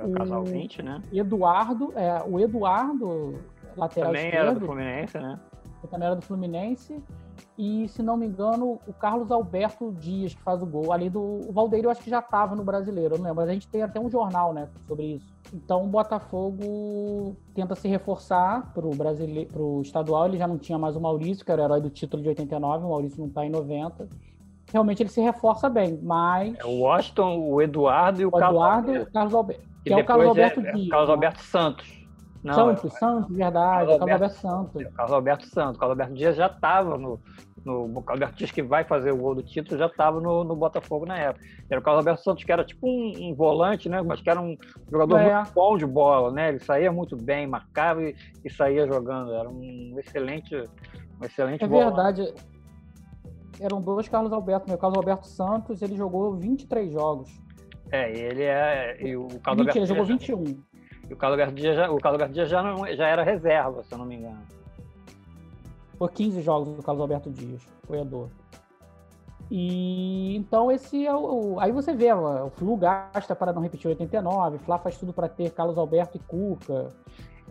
O- 0.00 0.12
casal 0.12 0.44
20, 0.44 0.82
né? 0.82 1.02
Eduardo, 1.12 1.92
é, 1.96 2.22
o 2.26 2.38
Eduardo, 2.40 3.34
lateral 3.76 4.10
Também 4.10 4.26
esquerdo, 4.26 4.46
era 4.50 4.54
do 4.58 4.66
Fluminense, 4.66 5.18
né? 5.18 5.40
também 5.90 6.06
era 6.06 6.16
do 6.16 6.22
Fluminense, 6.22 7.02
e 7.58 7.88
se 7.88 8.02
não 8.02 8.16
me 8.16 8.26
engano, 8.26 8.78
o 8.86 8.92
Carlos 8.92 9.30
Alberto 9.30 9.92
Dias, 9.92 10.32
que 10.32 10.40
faz 10.40 10.62
o 10.62 10.66
gol, 10.66 10.92
ali 10.92 11.10
do 11.10 11.20
o 11.20 11.52
Valdeiro, 11.52 11.86
eu 11.88 11.90
acho 11.90 12.00
que 12.02 12.08
já 12.08 12.20
estava 12.20 12.54
no 12.54 12.62
brasileiro, 12.62 13.14
eu 13.14 13.18
não 13.18 13.24
lembro, 13.24 13.40
mas 13.42 13.48
a 13.48 13.52
gente 13.52 13.66
tem 13.68 13.82
até 13.82 13.98
um 14.00 14.08
jornal, 14.08 14.52
né, 14.54 14.68
sobre 14.86 15.16
isso. 15.16 15.26
Então 15.52 15.84
o 15.84 15.88
Botafogo 15.88 17.36
tenta 17.54 17.74
se 17.74 17.88
reforçar 17.88 18.72
pro 18.72 18.90
brasileiro, 18.90 19.50
pro 19.50 19.82
estadual, 19.82 20.26
ele 20.26 20.38
já 20.38 20.46
não 20.46 20.56
tinha 20.56 20.78
mais 20.78 20.96
o 20.96 21.00
Maurício, 21.00 21.44
que 21.44 21.52
era 21.52 21.62
o 21.62 21.64
herói 21.64 21.80
do 21.80 21.90
título 21.90 22.22
de 22.22 22.28
89, 22.28 22.84
o 22.84 22.88
Maurício 22.90 23.18
não 23.20 23.26
está 23.28 23.44
em 23.44 23.50
90. 23.50 24.08
Realmente 24.72 25.02
ele 25.02 25.10
se 25.10 25.20
reforça 25.20 25.68
bem, 25.68 25.98
mas 26.02 26.56
É 26.58 26.64
o 26.64 26.78
Washington, 26.80 27.38
o 27.38 27.60
Eduardo 27.60 28.22
e 28.22 28.24
o, 28.24 28.28
o 28.28 28.30
Carlos 28.30 28.56
Eduardo, 28.56 28.88
Alberto. 28.88 29.12
Carlos 29.12 29.34
Alberto, 29.34 29.71
Que 29.84 29.90
que 29.90 29.92
é 29.92 29.96
o 29.96 30.04
Carlos 30.06 30.34
depois 30.34 30.38
Alberto 30.52 30.60
é, 30.60 30.72
Dias. 30.72 30.88
Carlos 30.88 31.08
né? 31.08 31.14
Alberto 31.14 31.42
Santos. 31.42 32.02
Não, 32.44 32.54
Santos, 32.54 32.84
é- 32.92 32.98
Santos, 32.98 33.36
verdade, 33.36 33.68
Carlos 33.86 33.98
Carlos 33.98 34.12
Alberto 34.12 34.34
Santos. 34.34 34.80
é 34.82 34.84
o 34.88 34.92
Carlos 34.92 35.12
Alberto 35.14 35.46
Santos. 35.46 35.76
O 35.76 35.78
Carlos 35.78 35.92
Alberto 35.92 36.14
Dias 36.14 36.36
já 36.36 36.46
estava 36.46 36.98
no, 36.98 37.20
no. 37.64 37.84
O 37.84 38.02
Carlos 38.02 38.08
Alberto 38.08 38.36
Dias 38.36 38.50
que 38.50 38.62
vai 38.62 38.82
fazer 38.84 39.12
o 39.12 39.16
gol 39.16 39.34
do 39.36 39.42
título 39.44 39.78
já 39.78 39.86
estava 39.86 40.20
no, 40.20 40.42
no 40.42 40.56
Botafogo 40.56 41.06
na 41.06 41.16
época. 41.16 41.44
Era 41.70 41.80
o 41.80 41.82
Carlos 41.84 42.00
Alberto 42.00 42.22
Santos, 42.24 42.42
que 42.42 42.50
era 42.50 42.64
tipo 42.64 42.84
um, 42.86 43.12
um 43.30 43.34
volante, 43.34 43.88
né? 43.88 44.02
Mas 44.02 44.20
que 44.20 44.28
era 44.28 44.40
um 44.40 44.56
jogador 44.90 45.18
É. 45.20 45.34
muito 45.36 45.52
bom 45.52 45.76
de 45.76 45.86
bola, 45.86 46.32
né? 46.32 46.48
Ele 46.48 46.58
saía 46.58 46.90
muito 46.90 47.16
bem, 47.16 47.46
marcava 47.46 48.02
e, 48.02 48.16
e 48.44 48.50
saía 48.50 48.86
jogando. 48.88 49.32
Era 49.32 49.48
um 49.48 49.94
excelente. 49.98 50.56
Um 51.20 51.24
excelente 51.24 51.62
É 51.62 51.68
volante. 51.68 51.94
verdade. 51.94 52.34
Eram 53.60 53.80
dois 53.80 54.08
Carlos 54.08 54.32
Alberto, 54.32 54.68
meu 54.68 54.76
Carlos 54.78 54.98
Alberto 54.98 55.26
Santos, 55.28 55.80
ele 55.82 55.94
jogou 55.96 56.34
23 56.34 56.90
jogos. 56.92 57.30
É, 57.92 58.10
ele 58.10 58.42
é. 58.42 58.96
E 59.00 59.14
o 59.16 59.28
Carlos 59.40 59.66
Mentira, 59.66 59.84
jogou 59.84 60.06
Dias, 60.06 60.20
21. 60.20 60.44
e 61.10 61.12
o 61.12 61.16
Carlos 61.16 61.54
Dias 61.54 61.76
já, 61.76 61.90
o 61.90 61.98
Carlos 61.98 62.48
já, 62.48 62.62
não, 62.62 62.86
já 62.96 63.06
era 63.06 63.22
reserva, 63.22 63.82
se 63.84 63.92
eu 63.92 63.98
não 63.98 64.06
me 64.06 64.16
engano. 64.16 64.40
Foi 65.98 66.08
15 66.08 66.40
jogos 66.40 66.74
do 66.74 66.82
Carlos 66.82 67.02
Alberto 67.02 67.30
Dias, 67.30 67.62
goleador. 67.86 68.28
E 69.50 70.34
então 70.34 70.72
esse 70.72 71.06
é 71.06 71.14
o. 71.14 71.60
Aí 71.60 71.70
você 71.70 71.92
vê, 71.92 72.10
o 72.10 72.48
Flu 72.48 72.74
gasta 72.74 73.36
para 73.36 73.52
não 73.52 73.60
repetir 73.60 73.86
89, 73.88 74.58
Fla 74.58 74.78
faz 74.78 74.96
tudo 74.96 75.12
para 75.12 75.28
ter 75.28 75.50
Carlos 75.50 75.76
Alberto 75.76 76.16
e 76.16 76.20
Cuca. 76.20 76.90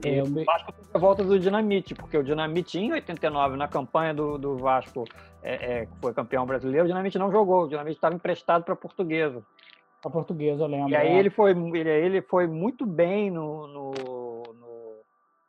E 0.04 0.18
É, 0.18 0.24
o 0.24 0.26
o 0.26 0.44
Vasco 0.44 0.72
teve 0.72 0.90
a 0.92 0.98
volta 0.98 1.24
do 1.24 1.40
Dinamite, 1.40 1.94
porque 1.94 2.18
o 2.18 2.24
Dinamite 2.24 2.80
em 2.80 2.92
89, 2.92 3.56
na 3.56 3.68
campanha 3.68 4.16
do, 4.16 4.40
do 4.40 4.58
Vasco, 4.58 5.04
é, 5.44 5.82
é, 5.82 5.86
que 5.86 5.96
foi 6.02 6.12
campeão 6.12 6.44
brasileiro, 6.44 6.86
o 6.86 6.88
Dinamite 6.88 7.20
não 7.20 7.32
jogou, 7.32 7.66
o 7.66 7.68
Dinamite 7.68 7.98
estava 7.98 8.16
emprestado 8.16 8.64
para 8.64 8.74
a 8.74 8.78
Portuguesa. 8.78 9.44
A 10.10 10.12
portuguesa, 10.12 10.64
eu 10.64 10.68
lembro. 10.68 10.90
E 10.90 10.96
aí 10.96 11.08
é. 11.10 11.20
ele 11.20 11.30
foi, 11.30 11.52
ele, 11.52 11.90
ele 11.90 12.22
foi 12.22 12.48
muito 12.48 12.86
bem 12.86 13.30
no, 13.30 13.68
no- 13.68 13.92
no- 14.54 15.02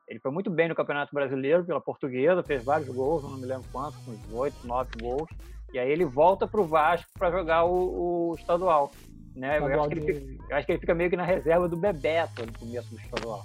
Ele 0.08 0.18
foi 0.20 0.30
muito 0.30 0.50
bem 0.50 0.68
no 0.68 0.74
Campeonato 0.74 1.14
Brasileiro 1.14 1.64
pela 1.64 1.80
Portuguesa, 1.80 2.42
fez 2.42 2.62
vários 2.64 2.88
gols, 2.88 3.22
não 3.22 3.38
me 3.38 3.46
lembro 3.46 3.64
quantos, 3.72 3.98
uns 4.06 4.20
8, 4.32 4.66
9 4.66 4.90
gols. 5.00 5.30
E 5.72 5.78
aí 5.78 5.90
ele 5.90 6.04
volta 6.04 6.46
para 6.46 6.60
o 6.60 6.66
Vasco 6.66 7.08
para 7.18 7.30
jogar 7.30 7.64
o, 7.64 8.30
o 8.30 8.34
estadual. 8.34 8.90
Né? 9.34 9.58
Eu, 9.58 9.64
acho 9.80 9.88
que 9.88 9.94
ele 9.94 10.00
de- 10.00 10.12
fica, 10.36 10.44
eu 10.50 10.56
acho 10.56 10.66
que 10.66 10.72
ele 10.72 10.80
fica 10.80 10.94
meio 10.94 11.08
que 11.08 11.16
na 11.16 11.24
reserva 11.24 11.66
do 11.66 11.76
Bebeto 11.76 12.44
no 12.44 12.52
começo 12.58 12.90
do 12.90 12.96
estadual. 13.00 13.42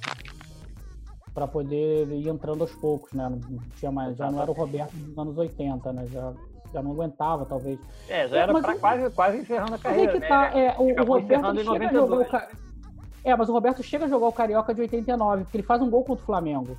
para 1.34 1.48
poder 1.48 2.08
ir 2.10 2.28
entrando 2.28 2.62
aos 2.62 2.76
poucos, 2.76 3.14
né? 3.14 3.30
Não 3.30 3.40
tinha 3.78 3.92
mais, 3.92 4.18
já 4.18 4.30
não 4.30 4.42
era 4.42 4.52
o 4.52 4.54
Roberto 4.54 4.92
dos 4.94 5.18
anos 5.18 5.38
80, 5.38 5.94
né? 5.94 6.06
Já, 6.08 6.34
já 6.74 6.81
não 6.81 6.91
aguentava, 6.91 7.45
talvez. 7.45 7.79
É, 8.07 8.27
já 8.27 8.38
É, 8.38 8.39
era 8.41 8.53
mas 8.53 8.79
quase, 8.79 9.09
quase 9.12 9.38
encerrando 9.39 9.69
a 9.69 9.71
Mas 9.71 9.81
carreira. 9.81 10.12
aí 10.12 10.17
que 10.17 10.19
né? 10.21 10.27
tá, 10.27 10.57
é, 10.57 10.75
o, 10.77 10.83
o 11.01 11.05
Roberto 11.05 11.27
chega 11.27 11.47
a 11.47 11.53
jogar 11.63 11.71
o 11.71 11.74
92. 11.74 12.29
Ca- 12.29 12.47
É, 13.24 13.36
mas 13.36 13.50
o 13.50 13.53
Roberto 13.53 13.83
chega 13.83 14.05
a 14.05 14.07
jogar 14.07 14.27
o 14.27 14.31
Carioca 14.31 14.74
de 14.74 14.81
89, 14.81 15.43
porque 15.43 15.57
ele 15.57 15.63
faz 15.63 15.81
um 15.81 15.89
gol 15.89 16.03
contra 16.03 16.24
o 16.24 16.25
Flamengo. 16.25 16.77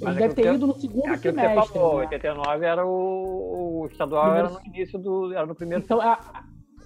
Mas 0.00 0.16
Ele 0.16 0.24
é 0.24 0.28
deve 0.28 0.34
ter 0.34 0.42
você- 0.44 0.54
ido 0.54 0.66
no 0.66 0.74
segundo 0.74 1.06
É 1.06 1.10
aquilo 1.14 1.34
que 1.34 1.40
trimestre. 1.42 1.66
você 1.66 1.72
falou, 1.78 1.94
né? 1.98 2.00
89 2.04 2.66
era 2.66 2.86
o, 2.86 3.80
o 3.82 3.86
estadual 3.86 4.24
Primeiro- 4.24 4.48
era 4.48 4.58
no 4.58 4.66
início 4.66 4.98
do. 4.98 5.32
Era 5.32 5.46
no 5.46 5.54
primeiro. 5.54 5.82
Então, 5.84 6.00
a- 6.00 6.18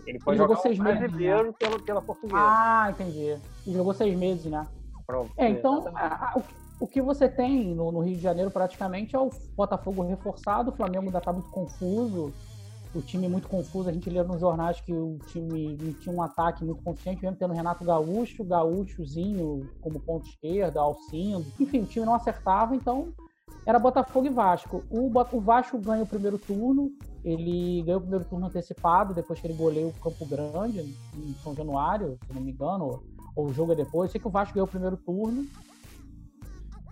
ele 0.07 0.19
foi 0.21 0.33
ele 0.35 0.39
jogou 0.39 0.57
jogar 0.57 0.63
seis 0.69 0.79
o 0.79 0.83
meses, 0.83 0.99
brasileiro 1.01 1.53
pelo, 1.55 1.83
pela 1.83 2.03
portuguesa. 2.03 2.39
ah, 2.41 2.89
entendi. 2.91 3.27
Ele 3.67 3.77
jogou 3.77 3.93
seis 3.95 4.17
meses, 4.19 4.47
né? 4.51 4.67
Pronto, 5.07 5.31
É, 5.39 5.49
então, 5.49 5.85
a- 5.95 6.07
a- 6.37 6.43
o, 6.81 6.87
que- 6.87 7.03
você 7.03 7.29
tem 7.29 7.75
no, 7.75 7.91
no 7.93 8.01
Rio 8.01 8.17
de 8.17 8.23
Janeiro 8.23 8.51
praticamente 8.51 9.15
é 9.15 9.19
o 9.19 9.31
Botafogo 9.57 10.03
reforçado, 10.03 10.71
o 10.71 10.75
Flamengo 10.77 11.07
ainda 11.07 11.19
está 11.19 11.33
muito 11.33 11.51
confuso, 11.51 12.33
o 12.95 13.03
time 13.03 13.29
muito 13.29 13.49
confuso. 13.49 13.89
A 13.89 13.93
gente 13.93 14.09
lê 14.09 14.23
nos 14.23 14.41
jornais 14.41 14.81
que 14.81 14.93
o 14.93 15.19
time 15.27 15.77
tinha 16.01 16.15
um 16.15 16.23
ataque 16.23 16.65
muito 16.65 16.83
consciente, 16.83 17.23
mesmo 17.23 17.37
tendo 17.37 17.53
Renato 17.53 17.85
Gaúcho, 17.85 18.43
Gaúchozinho 18.45 19.69
como 19.81 20.01
ponto 20.01 20.27
esquerda, 20.29 20.81
Alcindo. 20.81 21.45
Enfim, 21.61 21.81
o 21.81 21.87
time 21.87 22.07
não 22.07 22.15
acertava, 22.15 22.75
então 22.75 23.09
era 23.67 23.79
Botafogo 23.79 24.27
e 24.27 24.31
Vasco. 24.31 24.83
O, 24.91 25.11
o 25.11 25.41
Vasco 25.41 25.77
ganha 25.79 26.03
o 26.03 26.07
primeiro 26.07 26.39
turno, 26.39 26.91
ele 27.23 27.83
ganhou 27.83 27.99
o 27.99 28.03
primeiro 28.03 28.25
turno 28.25 28.47
antecipado, 28.47 29.13
depois 29.13 29.39
que 29.39 29.47
ele 29.47 29.55
goleia 29.55 29.87
o 29.87 29.93
Campo 29.93 30.25
Grande, 30.25 30.81
em 30.81 31.35
São 31.43 31.55
Januário, 31.55 32.19
se 32.27 32.33
não 32.33 32.41
me 32.41 32.53
engano, 32.53 33.03
ou 33.37 33.47
o 33.47 33.53
jogo 33.53 33.73
é 33.73 33.77
depois. 33.77 34.11
Sei 34.11 34.19
que 34.21 34.27
o 34.27 34.31
Vasco 34.31 34.55
ganhou 34.55 34.67
o 34.67 34.71
primeiro 34.71 34.97
turno. 34.97 35.45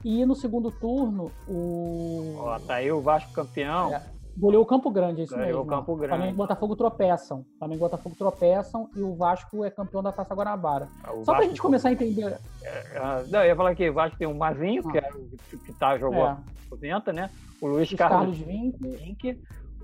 E 0.09 0.25
no 0.25 0.37
segundo 0.37 0.71
turno, 0.71 1.33
o. 1.49 2.37
Ó, 2.39 2.59
tá 2.61 2.75
aí 2.75 2.93
o 2.93 3.01
Vasco 3.01 3.33
campeão. 3.33 3.93
É, 3.93 4.01
goleou 4.39 4.63
o 4.63 4.67
Campo 4.67 4.89
Grande, 4.89 5.23
é 5.23 5.25
isso 5.25 5.35
Goleou 5.35 5.49
mesmo. 5.49 5.63
o 5.63 5.67
Campo 5.67 5.97
Grande. 5.97 6.09
Flamengo 6.15 6.33
e 6.33 6.37
Botafogo 6.37 6.77
tropeçam. 6.77 7.45
Flamengo 7.59 7.79
e 7.81 7.81
Botafogo 7.81 8.15
tropeçam 8.17 8.89
e 8.95 9.01
o 9.03 9.17
Vasco 9.17 9.65
é 9.65 9.71
campeão 9.71 10.05
da 10.05 10.13
Taça 10.13 10.33
Guanabara. 10.33 10.87
Ah, 11.03 11.13
o 11.13 11.25
Só 11.25 11.33
pra 11.33 11.35
Vasco- 11.39 11.49
gente 11.49 11.61
começar 11.61 11.89
a 11.89 11.93
entender. 11.93 12.39
É, 12.63 12.99
ah, 12.99 13.25
não, 13.29 13.41
eu 13.41 13.47
ia 13.47 13.57
falar 13.57 13.75
que 13.75 13.91
o 13.91 13.95
Vasco 13.95 14.17
tem 14.17 14.29
o 14.29 14.35
Mazinho, 14.37 14.89
que, 14.89 14.97
era 14.97 15.13
o 15.13 15.59
que 15.59 15.73
tá, 15.73 15.99
jogou 15.99 16.25
É. 16.25 16.29
a 16.29 16.39
90, 16.71 17.13
né? 17.13 17.29
O 17.61 17.67
Luiz 17.67 17.91
Os 17.91 17.97
Carlos 17.99 18.19
Carlos 18.19 18.39
Vinck, 18.39 19.37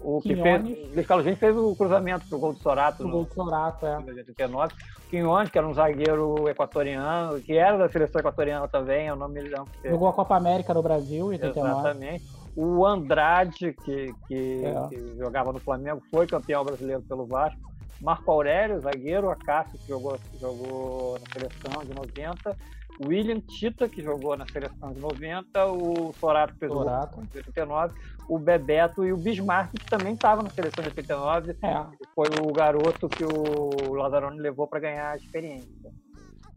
O 0.04 0.20
que 0.20 0.34
Quinones. 0.34 0.76
fez, 0.76 0.94
Luiz 0.94 1.06
Carlos 1.06 1.24
Vinck 1.26 1.38
fez 1.38 1.56
o 1.56 1.74
cruzamento 1.76 2.26
pro 2.28 2.38
gol 2.38 2.52
do 2.52 2.58
Sorato 2.58 3.06
o 3.06 3.10
gol 3.10 3.24
do 3.24 3.34
Sorato, 3.34 3.86
é. 3.86 3.96
89. 3.98 4.74
Quinhones, 5.08 5.50
que 5.50 5.58
era 5.58 5.66
um 5.68 5.74
zagueiro 5.74 6.48
equatoriano, 6.48 7.40
que 7.40 7.52
era 7.56 7.76
da 7.76 7.88
seleção 7.88 8.18
equatoriana 8.20 8.66
também, 8.66 9.06
eu 9.06 9.16
não 9.16 9.28
me 9.28 9.40
lembro. 9.40 9.68
Jogou 9.84 10.08
a 10.08 10.12
Copa 10.12 10.36
América 10.36 10.72
no 10.72 10.82
Brasil, 10.82 11.32
em 11.32 11.36
89. 11.36 11.80
Exatamente. 11.80 12.24
O 12.56 12.86
Andrade, 12.86 13.72
que, 13.72 14.14
que, 14.26 14.64
É. 14.64 14.88
que 14.88 15.16
jogava 15.16 15.52
no 15.52 15.58
Flamengo, 15.58 16.02
foi 16.10 16.26
campeão 16.26 16.64
brasileiro 16.64 17.02
pelo 17.02 17.26
Vasco. 17.26 17.60
Marco 18.00 18.30
Aurélio, 18.30 18.80
zagueiro, 18.80 19.30
Acácio, 19.30 19.78
que 19.78 19.86
jogou, 19.88 20.18
jogou 20.40 21.18
na 21.20 21.26
seleção 21.32 21.84
de 21.84 21.94
90. 21.94 22.56
William 23.04 23.40
Tita, 23.40 23.88
que 23.88 24.02
jogou 24.02 24.36
na 24.36 24.46
seleção 24.46 24.92
de 24.92 25.00
90. 25.00 25.66
O 25.66 26.12
Sorato, 26.18 26.54
que 26.54 26.68
Sorato. 26.68 27.20
de 27.22 27.38
89. 27.38 27.94
O 28.28 28.38
Bebeto 28.38 29.04
e 29.04 29.12
o 29.12 29.16
Bismarck, 29.16 29.72
que 29.72 29.86
também 29.86 30.14
estava 30.14 30.42
na 30.42 30.50
seleção 30.50 30.82
de 30.82 30.90
89. 30.90 31.56
É. 31.62 31.86
Foi 32.14 32.28
o 32.40 32.52
garoto 32.52 33.08
que 33.08 33.24
o 33.24 33.94
Lazzaroni 33.94 34.38
levou 34.38 34.66
para 34.66 34.80
ganhar 34.80 35.10
a 35.10 35.16
experiência. 35.16 35.92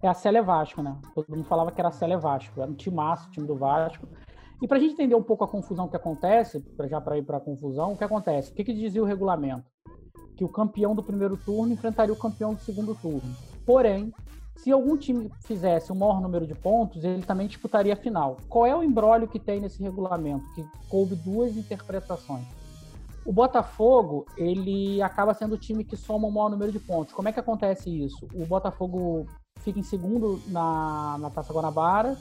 É 0.01 0.08
a 0.08 0.13
Célia 0.13 0.44
Vasco, 0.44 0.82
né? 0.84 0.96
Todo 1.13 1.30
mundo 1.30 1.46
falava 1.46 1.72
que 1.72 1.82
era 1.82 1.89
a 1.89 1.92
Célia 1.92 2.18
Vasco. 2.18 2.62
Era 2.62 2.70
um 2.70 2.75
timaço, 2.75 3.27
o 3.27 3.32
time 3.32 3.48
do 3.48 3.56
Vasco. 3.56 4.08
E 4.62 4.68
pra 4.68 4.80
gente 4.80 4.94
entender 4.94 5.15
um 5.15 5.24
pouco 5.24 5.44
a 5.44 5.48
confusão 5.48 5.88
que 5.88 5.96
acontece, 5.96 6.60
pra 6.60 6.88
já 6.88 7.01
para 7.01 7.18
ir 7.18 7.24
pra 7.24 7.39
confusão, 7.39 7.94
o 7.94 7.98
que 7.98 8.04
acontece? 8.04 8.51
O 8.51 8.56
que, 8.56 8.63
que 8.63 8.74
dizia 8.74 9.01
o 9.01 9.06
regulamento? 9.06 9.65
Que 10.36 10.44
o 10.44 10.50
campeão 10.50 10.96
do 10.96 11.04
primeiro 11.04 11.36
turno 11.38 11.74
enfrentaria 11.74 12.13
o 12.13 12.18
campeão 12.18 12.54
do 12.54 12.60
segundo 12.62 12.96
turno. 12.96 13.36
Porém, 13.65 14.13
se 14.55 14.71
algum 14.71 14.97
time 14.97 15.29
fizesse 15.41 15.91
o 15.91 15.95
maior 15.95 16.21
número 16.21 16.47
de 16.47 16.55
pontos, 16.55 17.03
ele 17.03 17.21
também 17.21 17.47
disputaria 17.47 17.93
a 17.93 17.97
final. 17.97 18.38
Qual 18.50 18.65
é 18.65 18.75
o 18.75 18.83
embrólio 18.83 19.27
que 19.27 19.39
tem 19.39 19.59
nesse 19.59 19.81
regulamento? 19.81 20.45
Que 20.53 20.65
coube 20.89 21.15
duas 21.15 21.55
interpretações. 21.55 22.45
O 23.25 23.33
Botafogo, 23.33 24.25
ele 24.38 25.01
acaba 25.01 25.33
sendo 25.33 25.55
o 25.55 25.57
time 25.57 25.83
que 25.83 25.97
soma 25.97 26.27
o 26.27 26.31
maior 26.31 26.50
número 26.50 26.71
de 26.71 26.79
pontos. 26.79 27.13
Como 27.13 27.27
é 27.27 27.31
que 27.31 27.39
acontece 27.39 27.89
isso? 27.89 28.27
O 28.33 28.45
Botafogo 28.45 29.27
fica 29.59 29.79
em 29.79 29.83
segundo 29.83 30.39
na, 30.47 31.17
na 31.19 31.29
Taça 31.29 31.51
Guanabara 31.51 32.17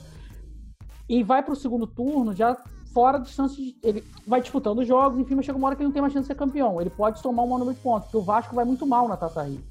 e 1.07 1.23
vai 1.23 1.43
para 1.43 1.53
o 1.53 1.55
segundo 1.55 1.85
turno 1.85 2.33
já 2.33 2.57
fora 2.91 3.19
de 3.19 3.29
chance 3.29 3.55
de. 3.55 3.75
Ele 3.83 4.03
vai 4.25 4.41
disputando 4.41 4.79
os 4.79 4.87
jogos, 4.87 5.19
enfim, 5.19 5.35
mas 5.35 5.45
chega 5.45 5.57
uma 5.57 5.67
hora 5.67 5.75
que 5.75 5.81
ele 5.81 5.89
não 5.89 5.93
tem 5.93 6.01
mais 6.01 6.13
chance 6.13 6.23
de 6.23 6.33
ser 6.33 6.39
campeão. 6.39 6.81
Ele 6.81 6.89
pode 6.89 7.19
somar 7.19 7.45
um 7.45 7.49
maior 7.49 7.59
número 7.59 7.77
de 7.77 7.83
pontos, 7.83 8.05
porque 8.05 8.17
o 8.17 8.21
Vasco 8.21 8.55
vai 8.55 8.65
muito 8.65 8.87
mal 8.87 9.07
na 9.07 9.17
Taça 9.17 9.43
Rio. 9.43 9.61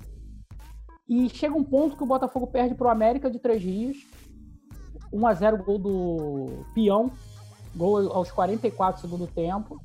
E 1.08 1.28
chega 1.28 1.54
um 1.54 1.64
ponto 1.64 1.96
que 1.96 2.02
o 2.02 2.06
Botafogo 2.06 2.46
perde 2.46 2.74
para 2.74 2.86
o 2.86 2.90
América 2.90 3.30
de 3.30 3.38
Três 3.38 3.62
Rios. 3.62 3.98
1 5.12 5.26
a 5.26 5.34
0 5.34 5.62
gol 5.62 5.78
do 5.78 6.64
Peão, 6.74 7.12
gol 7.76 8.12
aos 8.12 8.32
44 8.32 9.00
do 9.00 9.08
segundo 9.08 9.30
tempo. 9.30 9.80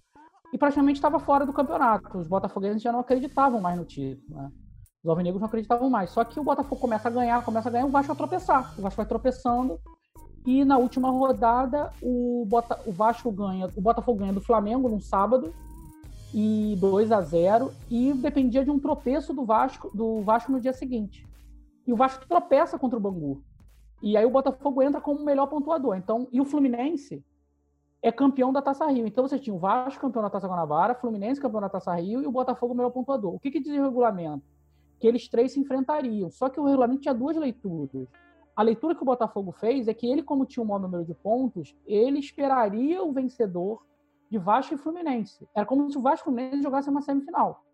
E 0.52 0.58
praticamente 0.58 0.98
estava 0.98 1.20
fora 1.20 1.46
do 1.46 1.54
campeonato. 1.54 2.18
Os 2.18 2.28
botafoguenses 2.28 2.82
já 2.82 2.92
não 2.92 3.02
acreditavam 3.02 3.62
mais 3.62 3.78
no 3.78 3.86
título. 3.86 4.42
Né? 4.42 4.52
Os 5.04 5.10
alvinegros 5.10 5.40
não 5.40 5.48
acreditavam 5.48 5.90
mais. 5.90 6.10
Só 6.10 6.24
que 6.24 6.40
o 6.40 6.44
Botafogo 6.44 6.82
começa 6.82 7.08
a 7.08 7.12
ganhar, 7.12 7.46
começa 7.46 7.70
a 7.70 7.72
ganhar, 7.72 7.86
o 7.86 7.90
Vasco 7.90 8.08
vai 8.08 8.18
tropeçar. 8.18 8.74
O 8.78 8.82
Vasco 8.82 8.98
vai 8.98 9.06
tropeçando. 9.06 9.80
E 10.46 10.66
na 10.66 10.78
última 10.78 11.12
rodada, 11.12 11.92
o, 12.02 12.46
Bota, 12.48 12.80
o 12.88 12.92
Vasco 12.92 13.32
ganha, 13.32 13.70
o 13.76 13.82
Botafogo 13.82 14.20
ganha 14.20 14.34
do 14.34 14.42
Flamengo 14.42 14.90
no 14.90 15.00
sábado 15.00 15.54
e 16.34 16.76
2 16.80 17.12
a 17.12 17.22
0 17.22 17.72
e 17.90 18.14
dependia 18.14 18.64
de 18.64 18.72
um 18.72 18.80
tropeço 18.80 19.34
do 19.34 19.46
Vasco, 19.46 19.90
do 19.96 20.22
Vasco 20.22 20.52
no 20.52 20.60
dia 20.60 20.74
seguinte. 20.74 21.28
E 21.86 21.94
o 21.94 21.96
Vasco 21.96 22.28
tropeça 22.28 22.78
contra 22.78 22.98
o 22.98 23.02
Bangu. 23.02 23.42
E 24.02 24.16
aí 24.16 24.26
o 24.26 24.30
Botafogo 24.30 24.82
entra 24.82 25.02
como 25.02 25.20
o 25.20 25.26
melhor 25.26 25.48
pontuador. 25.48 25.96
Então, 25.98 26.28
e 26.32 26.40
o 26.40 26.46
Fluminense 26.46 27.24
é 28.02 28.12
campeão 28.12 28.54
da 28.54 28.62
Taça 28.62 28.86
Rio. 28.88 29.08
Então 29.08 29.28
você 29.28 29.38
tinha 29.38 29.54
o 29.54 29.60
Vasco 29.60 30.02
campeão 30.02 30.22
da 30.22 30.30
Taça 30.30 30.48
Guanabara, 30.48 30.96
Fluminense 30.96 31.42
campeão 31.42 31.62
da 31.62 31.70
Taça 31.70 31.94
Rio 31.96 32.22
e 32.22 32.28
o 32.28 32.32
Botafogo 32.32 32.74
melhor 32.74 32.92
pontuador. 32.92 33.34
O 33.34 33.40
que, 33.40 33.52
que 33.52 33.60
dizia 33.60 33.82
o 33.82 33.86
regulamento? 33.86 34.46
Que 35.00 35.08
eles 35.08 35.28
três 35.28 35.52
se 35.52 35.60
enfrentariam. 35.60 36.30
Só 36.30 36.48
que 36.50 36.60
o 36.60 36.66
regulamento 36.66 37.02
tinha 37.02 37.14
duas 37.14 37.36
leituras. 37.36 38.08
A 38.56 38.62
leitura 38.62 38.94
que 38.94 39.02
o 39.02 39.06
Botafogo 39.06 39.52
fez 39.52 39.88
é 39.88 39.94
que 39.94 40.06
ele, 40.06 40.22
como 40.22 40.46
tinha 40.46 40.64
o 40.64 40.68
maior 40.68 40.80
número 40.80 41.06
de 41.06 41.14
pontos, 41.14 41.76
ele 41.86 42.20
esperaria 42.20 43.02
o 43.02 43.12
vencedor 43.12 43.82
de 44.30 44.38
Vasco 44.38 44.74
e 44.74 44.78
Fluminense. 44.78 45.48
Era 45.56 45.66
como 45.66 45.90
se 45.90 45.98
o 45.98 46.02
Vasco 46.02 46.30
e 46.30 46.32
o 46.32 46.34
Fluminense 46.34 46.62
jogassem 46.62 46.92
uma 46.92 47.02
semifinal. 47.02 47.66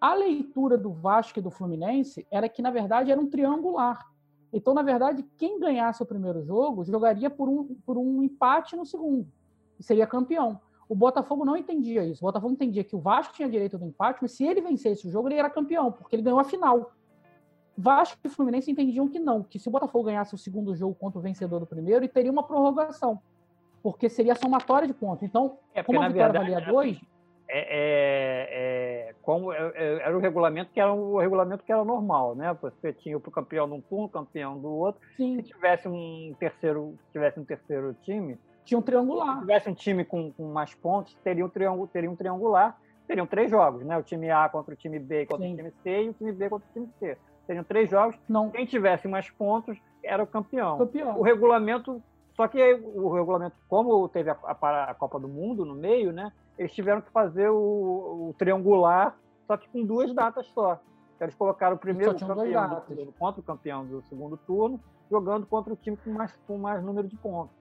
A 0.00 0.14
leitura 0.14 0.78
do 0.78 0.92
Vasco 0.92 1.38
e 1.38 1.42
do 1.42 1.50
Fluminense 1.50 2.26
era 2.30 2.48
que, 2.48 2.62
na 2.62 2.70
verdade, 2.70 3.10
era 3.10 3.20
um 3.20 3.28
triangular. 3.28 4.10
Então, 4.52 4.72
na 4.74 4.82
verdade, 4.82 5.24
quem 5.36 5.60
ganhasse 5.60 6.02
o 6.02 6.06
primeiro 6.06 6.42
jogo 6.42 6.84
jogaria 6.84 7.28
por 7.28 7.48
um, 7.48 7.74
por 7.86 7.98
um 7.98 8.22
empate 8.22 8.76
no 8.76 8.86
segundo 8.86 9.30
e 9.78 9.82
seria 9.82 10.06
campeão. 10.06 10.60
O 10.88 10.94
Botafogo 10.94 11.44
não 11.44 11.56
entendia 11.56 12.04
isso. 12.04 12.24
O 12.24 12.26
Botafogo 12.26 12.52
entendia 12.52 12.82
que 12.82 12.96
o 12.96 12.98
Vasco 12.98 13.32
tinha 13.34 13.48
direito 13.48 13.78
do 13.78 13.84
empate, 13.84 14.18
mas 14.22 14.32
se 14.32 14.44
ele 14.44 14.60
vencesse 14.60 15.06
o 15.06 15.10
jogo, 15.10 15.28
ele 15.28 15.36
era 15.36 15.48
campeão, 15.48 15.92
porque 15.92 16.16
ele 16.16 16.22
ganhou 16.22 16.40
a 16.40 16.44
final. 16.44 16.92
Vasco 17.78 18.18
e 18.24 18.28
Fluminense 18.28 18.70
entendiam 18.70 19.08
que 19.08 19.18
não, 19.18 19.42
que 19.42 19.58
se 19.58 19.68
o 19.68 19.70
Botafogo 19.70 20.06
ganhasse 20.06 20.34
o 20.34 20.38
segundo 20.38 20.74
jogo 20.74 20.94
contra 20.94 21.18
o 21.18 21.22
vencedor 21.22 21.60
do 21.60 21.66
primeiro, 21.66 22.00
ele 22.00 22.08
teria 22.08 22.30
uma 22.30 22.42
prorrogação, 22.42 23.20
porque 23.82 24.08
seria 24.08 24.34
somatória 24.34 24.86
de 24.86 24.94
pontos. 24.94 25.22
Então, 25.22 25.58
É, 25.74 25.82
como 25.82 26.00
a 26.00 26.08
vitória 26.08 26.32
verdade, 26.32 26.52
valia 26.52 26.72
dois, 26.72 27.00
é, 27.48 27.58
é, 27.58 29.08
é, 29.10 29.14
como 29.22 29.52
é, 29.52 29.72
é, 29.74 30.02
era 30.06 30.16
o 30.16 30.20
regulamento 30.20 30.70
que 30.72 30.80
era 30.80 30.92
o 30.92 31.18
regulamento 31.18 31.64
que 31.64 31.72
era 31.72 31.84
normal, 31.84 32.34
né? 32.36 32.56
Você 32.62 32.92
tinha 32.92 33.16
o 33.16 33.20
campeão 33.20 33.66
de 33.68 33.74
um 33.74 33.80
turno, 33.80 34.08
campeão 34.08 34.56
do 34.58 34.68
outro. 34.70 35.00
Se 35.10 35.16
sim, 35.16 35.42
tivesse 35.42 35.88
um 35.88 36.34
terceiro, 36.38 36.94
se 37.06 37.12
tivesse 37.12 37.40
um 37.40 37.44
terceiro 37.44 37.94
time, 38.02 38.38
tinha 38.64 38.78
um 38.78 38.82
se 38.82 38.86
triangular. 38.86 39.40
tivesse 39.40 39.68
um 39.68 39.74
time 39.74 40.04
com, 40.04 40.30
com 40.32 40.52
mais 40.52 40.74
pontos, 40.74 41.14
teria 41.24 41.44
um, 41.44 41.48
triângulo, 41.48 41.88
teria 41.88 42.10
um 42.10 42.14
triangular, 42.14 42.78
teriam 43.08 43.26
três 43.26 43.50
jogos, 43.50 43.84
né? 43.84 43.98
O 43.98 44.02
time 44.02 44.30
A 44.30 44.48
contra 44.48 44.72
o 44.72 44.76
time 44.76 44.98
B 45.00 45.26
contra 45.26 45.44
Sim. 45.44 45.54
o 45.54 45.56
time 45.56 45.72
C 45.82 46.02
e 46.04 46.08
o 46.10 46.12
time 46.14 46.32
B 46.32 46.48
contra 46.48 46.68
o 46.68 46.72
time 46.72 46.88
C. 47.00 47.18
Seriam 47.46 47.64
três 47.64 47.90
jogos. 47.90 48.16
Não, 48.28 48.48
Quem 48.50 48.64
tivesse 48.64 49.08
mais 49.08 49.28
pontos 49.28 49.76
era 50.04 50.22
o 50.22 50.26
campeão. 50.26 50.78
campeão. 50.78 51.18
O 51.18 51.22
regulamento, 51.22 52.00
só 52.40 52.48
que 52.48 52.60
aí 52.60 52.72
o 52.74 53.12
regulamento, 53.12 53.54
como 53.68 54.08
teve 54.08 54.30
a, 54.30 54.36
a- 54.42 54.84
a 54.90 54.94
Copa 54.94 55.18
do 55.20 55.28
Mundo 55.28 55.64
no 55.64 55.74
meio, 55.74 56.10
né? 56.12 56.32
Eles 56.58 56.72
tiveram 56.72 57.00
que 57.02 57.10
fazer 57.10 57.50
o, 57.50 58.30
o 58.30 58.34
triangular, 58.38 59.16
só 59.46 59.56
que 59.56 59.68
com 59.68 59.84
duas 59.84 60.12
datas 60.14 60.46
só. 60.48 60.80
Então, 61.16 61.26
Eles 61.26 61.34
colocaram 61.34 61.76
o 61.76 61.78
primeiro 61.78 62.12
campeão 62.44 62.62
do 62.68 62.80
turno 62.96 63.12
contra 63.18 63.40
o 63.40 63.44
campeão 63.44 63.86
do 63.86 64.02
segundo 64.02 64.36
turno, 64.38 64.80
jogando 65.10 65.46
contra 65.46 65.72
o 65.72 65.76
time 65.76 65.96
com 65.98 66.10
mais, 66.12 66.34
com 66.46 66.56
mais 66.56 66.82
número 66.82 67.06
de 67.08 67.16
pontos. 67.16 67.54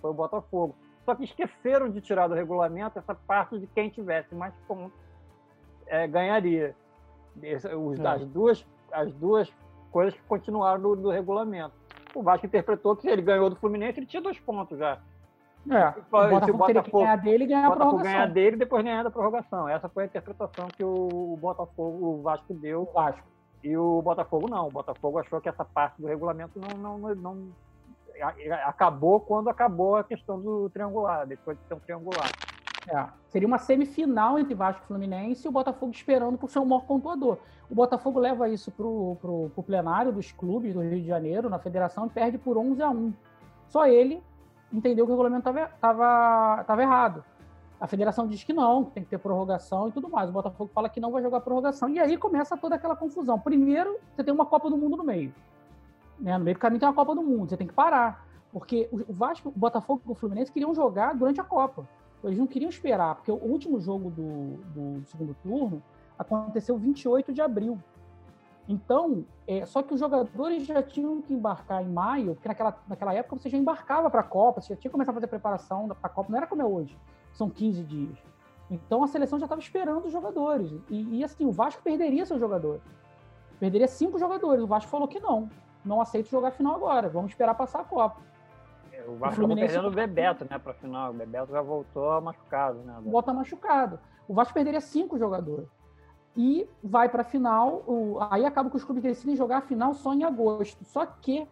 Foi 0.00 0.10
o 0.10 0.14
Botafogo. 0.14 0.74
Só 1.04 1.14
que 1.14 1.22
esqueceram 1.24 1.88
de 1.88 2.00
tirar 2.00 2.26
do 2.26 2.34
regulamento 2.34 2.98
essa 2.98 3.14
parte 3.14 3.58
de 3.60 3.66
quem 3.68 3.88
tivesse 3.90 4.34
mais 4.34 4.52
pontos 4.66 4.98
eh, 5.86 6.08
ganharia. 6.08 6.74
Os- 7.78 8.00
É. 8.00 8.06
as, 8.08 8.24
duas, 8.26 8.66
as 8.92 9.12
duas 9.14 9.52
coisas 9.92 10.14
que 10.14 10.22
continuaram 10.26 10.80
no, 10.82 10.96
no 10.96 11.10
regulamento. 11.10 11.74
O 12.18 12.22
Vasco 12.22 12.46
interpretou 12.46 12.96
que 12.96 13.02
se 13.02 13.08
ele 13.10 13.20
ganhou 13.22 13.50
do 13.50 13.56
Fluminense, 13.56 13.98
ele 13.98 14.06
tinha 14.06 14.22
dois 14.22 14.38
pontos 14.40 14.78
já. 14.78 14.98
É, 15.70 15.92
Se 15.92 15.98
o 15.98 16.02
o 16.02 16.28
Botafogo 16.28 16.66
teria 16.66 16.82
que 16.82 16.90
Botafogo- 16.90 16.98
ganhar 17.02 17.16
dele 17.16 17.44
e 17.44 17.46
ganhar 17.48 17.68
O 17.68 17.72
a 17.72 17.76
prorrogação. 17.76 18.12
ganhar 18.12 18.26
dele 18.26 18.56
e 18.56 18.58
depois 18.58 18.84
ganhar 18.84 19.02
da 19.02 19.10
prorrogação. 19.10 19.68
Essa 19.68 19.88
foi 19.88 20.04
a 20.04 20.06
interpretação 20.06 20.68
que 20.68 20.82
o 20.84 21.36
Botafogo, 21.40 22.06
o 22.06 22.22
Vasco 22.22 22.54
deu. 22.54 22.82
O 22.82 22.92
Vasco. 22.92 23.22
E 23.64 23.76
o 23.76 24.00
Botafogo 24.00 24.48
não. 24.48 24.68
O 24.68 24.70
Botafogo 24.70 25.18
achou 25.18 25.40
que 25.40 25.48
essa 25.48 25.64
parte 25.64 26.00
do 26.00 26.06
regulamento 26.06 26.58
não, 26.58 26.78
não, 26.78 26.98
não, 26.98 27.14
não- 27.16 27.48
acabou 28.64 29.20
quando 29.20 29.48
acabou 29.50 29.96
a 29.96 30.04
questão 30.04 30.40
do 30.40 30.70
triangular, 30.70 31.26
depois 31.26 31.58
de 31.58 31.64
ter 31.64 31.74
um 31.74 31.80
triangular. 31.80 32.30
É. 32.88 33.06
Seria 33.28 33.48
uma 33.48 33.58
semifinal 33.58 34.38
entre 34.38 34.54
Vasco 34.54 34.82
e 34.84 34.86
Fluminense 34.86 35.46
e 35.46 35.48
o 35.48 35.52
Botafogo 35.52 35.92
esperando 35.92 36.38
por 36.38 36.50
ser 36.50 36.60
o 36.60 36.66
maior 36.66 36.84
pontuador. 36.84 37.38
O 37.68 37.74
Botafogo 37.74 38.20
leva 38.20 38.48
isso 38.48 38.70
pro, 38.70 39.16
pro, 39.20 39.50
pro 39.50 39.62
plenário 39.62 40.12
dos 40.12 40.30
clubes 40.30 40.74
do 40.74 40.80
Rio 40.80 41.00
de 41.00 41.06
Janeiro, 41.06 41.50
na 41.50 41.58
federação, 41.58 42.06
e 42.06 42.10
perde 42.10 42.38
por 42.38 42.56
11 42.56 42.82
a 42.82 42.90
1. 42.90 43.12
Só 43.68 43.86
ele 43.86 44.22
entendeu 44.72 45.04
que 45.04 45.12
o 45.12 45.14
regulamento 45.14 45.48
estava 45.48 46.82
errado. 46.82 47.24
A 47.78 47.86
federação 47.86 48.26
diz 48.26 48.42
que 48.42 48.52
não, 48.52 48.84
que 48.84 48.92
tem 48.92 49.02
que 49.02 49.10
ter 49.10 49.18
prorrogação 49.18 49.88
e 49.88 49.92
tudo 49.92 50.08
mais. 50.08 50.30
O 50.30 50.32
Botafogo 50.32 50.70
fala 50.72 50.88
que 50.88 51.00
não 51.00 51.10
vai 51.10 51.22
jogar 51.22 51.40
prorrogação. 51.40 51.88
E 51.90 51.98
aí 51.98 52.16
começa 52.16 52.56
toda 52.56 52.76
aquela 52.76 52.96
confusão. 52.96 53.38
Primeiro, 53.38 53.98
você 54.14 54.24
tem 54.24 54.32
uma 54.32 54.46
Copa 54.46 54.70
do 54.70 54.78
Mundo 54.78 54.96
no 54.96 55.04
meio. 55.04 55.34
Né? 56.18 56.38
No 56.38 56.44
meio 56.44 56.56
do 56.56 56.60
caminho 56.60 56.80
tem 56.80 56.88
uma 56.88 56.94
Copa 56.94 57.14
do 57.14 57.22
Mundo, 57.22 57.50
você 57.50 57.56
tem 57.56 57.66
que 57.66 57.74
parar. 57.74 58.26
Porque 58.50 58.88
o 58.90 59.12
Vasco, 59.12 59.50
o 59.50 59.52
Botafogo 59.58 60.00
e 60.06 60.10
o 60.10 60.14
Fluminense 60.14 60.50
queriam 60.50 60.74
jogar 60.74 61.14
durante 61.14 61.40
a 61.40 61.44
Copa. 61.44 61.86
Eles 62.24 62.38
não 62.38 62.46
queriam 62.46 62.68
esperar, 62.68 63.16
porque 63.16 63.30
o 63.30 63.36
último 63.36 63.80
jogo 63.80 64.10
do, 64.10 64.56
do, 64.74 65.00
do 65.00 65.06
segundo 65.06 65.36
turno 65.42 65.82
aconteceu 66.18 66.76
28 66.76 67.32
de 67.32 67.40
abril. 67.40 67.78
Então, 68.68 69.24
é, 69.46 69.64
só 69.64 69.82
que 69.82 69.94
os 69.94 70.00
jogadores 70.00 70.66
já 70.66 70.82
tinham 70.82 71.22
que 71.22 71.32
embarcar 71.32 71.82
em 71.82 71.88
maio, 71.88 72.34
porque 72.34 72.48
naquela, 72.48 72.76
naquela 72.88 73.14
época 73.14 73.36
você 73.36 73.48
já 73.48 73.56
embarcava 73.56 74.10
para 74.10 74.20
a 74.20 74.24
Copa, 74.24 74.60
você 74.60 74.74
já 74.74 74.80
tinha 74.80 74.90
que 74.90 74.92
começar 74.92 75.12
a 75.12 75.14
fazer 75.14 75.28
preparação 75.28 75.86
para 75.86 75.96
a 76.02 76.08
Copa, 76.08 76.30
não 76.30 76.38
era 76.38 76.46
como 76.46 76.62
é 76.62 76.64
hoje, 76.64 76.98
são 77.32 77.48
15 77.48 77.84
dias. 77.84 78.18
Então 78.70 79.04
a 79.04 79.06
seleção 79.06 79.38
já 79.38 79.46
estava 79.46 79.60
esperando 79.60 80.06
os 80.06 80.12
jogadores. 80.12 80.72
E, 80.90 81.18
e, 81.18 81.24
assim, 81.24 81.44
o 81.44 81.52
Vasco 81.52 81.82
perderia 81.82 82.26
seus 82.26 82.40
jogadores. 82.40 82.82
Perderia 83.60 83.86
cinco 83.86 84.18
jogadores. 84.18 84.62
O 84.62 84.66
Vasco 84.66 84.90
falou 84.90 85.06
que 85.06 85.20
não. 85.20 85.48
Não 85.84 86.00
aceito 86.00 86.28
jogar 86.28 86.50
final 86.50 86.74
agora. 86.74 87.08
Vamos 87.08 87.30
esperar 87.30 87.54
passar 87.54 87.80
a 87.80 87.84
Copa. 87.84 88.20
O 89.06 89.16
Vasco 89.16 89.44
o 89.44 89.54
perdendo 89.54 89.88
o 89.88 89.90
Bebeto, 89.90 90.46
né, 90.50 90.58
para 90.58 90.74
final. 90.74 91.10
O 91.10 91.14
Bebeto 91.14 91.52
já 91.52 91.62
voltou 91.62 92.20
machucado, 92.20 92.78
né? 92.80 92.98
Volta 93.04 93.32
machucado. 93.32 93.98
O 94.28 94.34
Vasco 94.34 94.54
perderia 94.54 94.80
cinco 94.80 95.18
jogadores 95.18 95.68
e 96.36 96.68
vai 96.82 97.08
para 97.08 97.22
a 97.22 97.24
final. 97.24 97.82
O, 97.86 98.18
aí 98.30 98.44
acaba 98.44 98.68
que 98.68 98.76
os 98.76 98.84
clubes 98.84 99.02
decidem 99.02 99.36
jogar 99.36 99.58
a 99.58 99.62
final 99.62 99.94
só 99.94 100.12
em 100.12 100.24
agosto. 100.24 100.84
Só 100.84 101.06
que, 101.06 101.46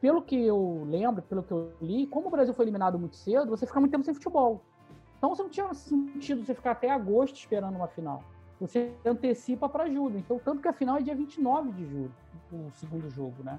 pelo 0.00 0.20
que 0.20 0.36
eu 0.44 0.84
lembro, 0.86 1.22
pelo 1.22 1.42
que 1.42 1.52
eu 1.52 1.72
li, 1.80 2.06
como 2.06 2.28
o 2.28 2.30
Brasil 2.30 2.52
foi 2.52 2.64
eliminado 2.64 2.98
muito 2.98 3.16
cedo, 3.16 3.50
você 3.50 3.66
fica 3.66 3.80
muito 3.80 3.92
tempo 3.92 4.04
sem 4.04 4.14
futebol. 4.14 4.60
Então 5.16 5.30
você 5.30 5.42
não 5.42 5.50
tinha 5.50 5.72
sentido 5.74 6.44
você 6.44 6.54
ficar 6.54 6.72
até 6.72 6.90
agosto 6.90 7.36
esperando 7.36 7.76
uma 7.76 7.88
final. 7.88 8.22
Você 8.60 8.92
antecipa 9.04 9.68
para 9.68 9.88
julho. 9.88 10.18
Então, 10.18 10.38
tanto 10.38 10.60
que 10.60 10.68
a 10.68 10.72
final 10.72 10.96
é 10.96 11.02
dia 11.02 11.14
29 11.14 11.72
de 11.72 11.86
julho, 11.86 12.12
o 12.52 12.70
segundo 12.72 13.08
jogo, 13.08 13.42
né? 13.42 13.58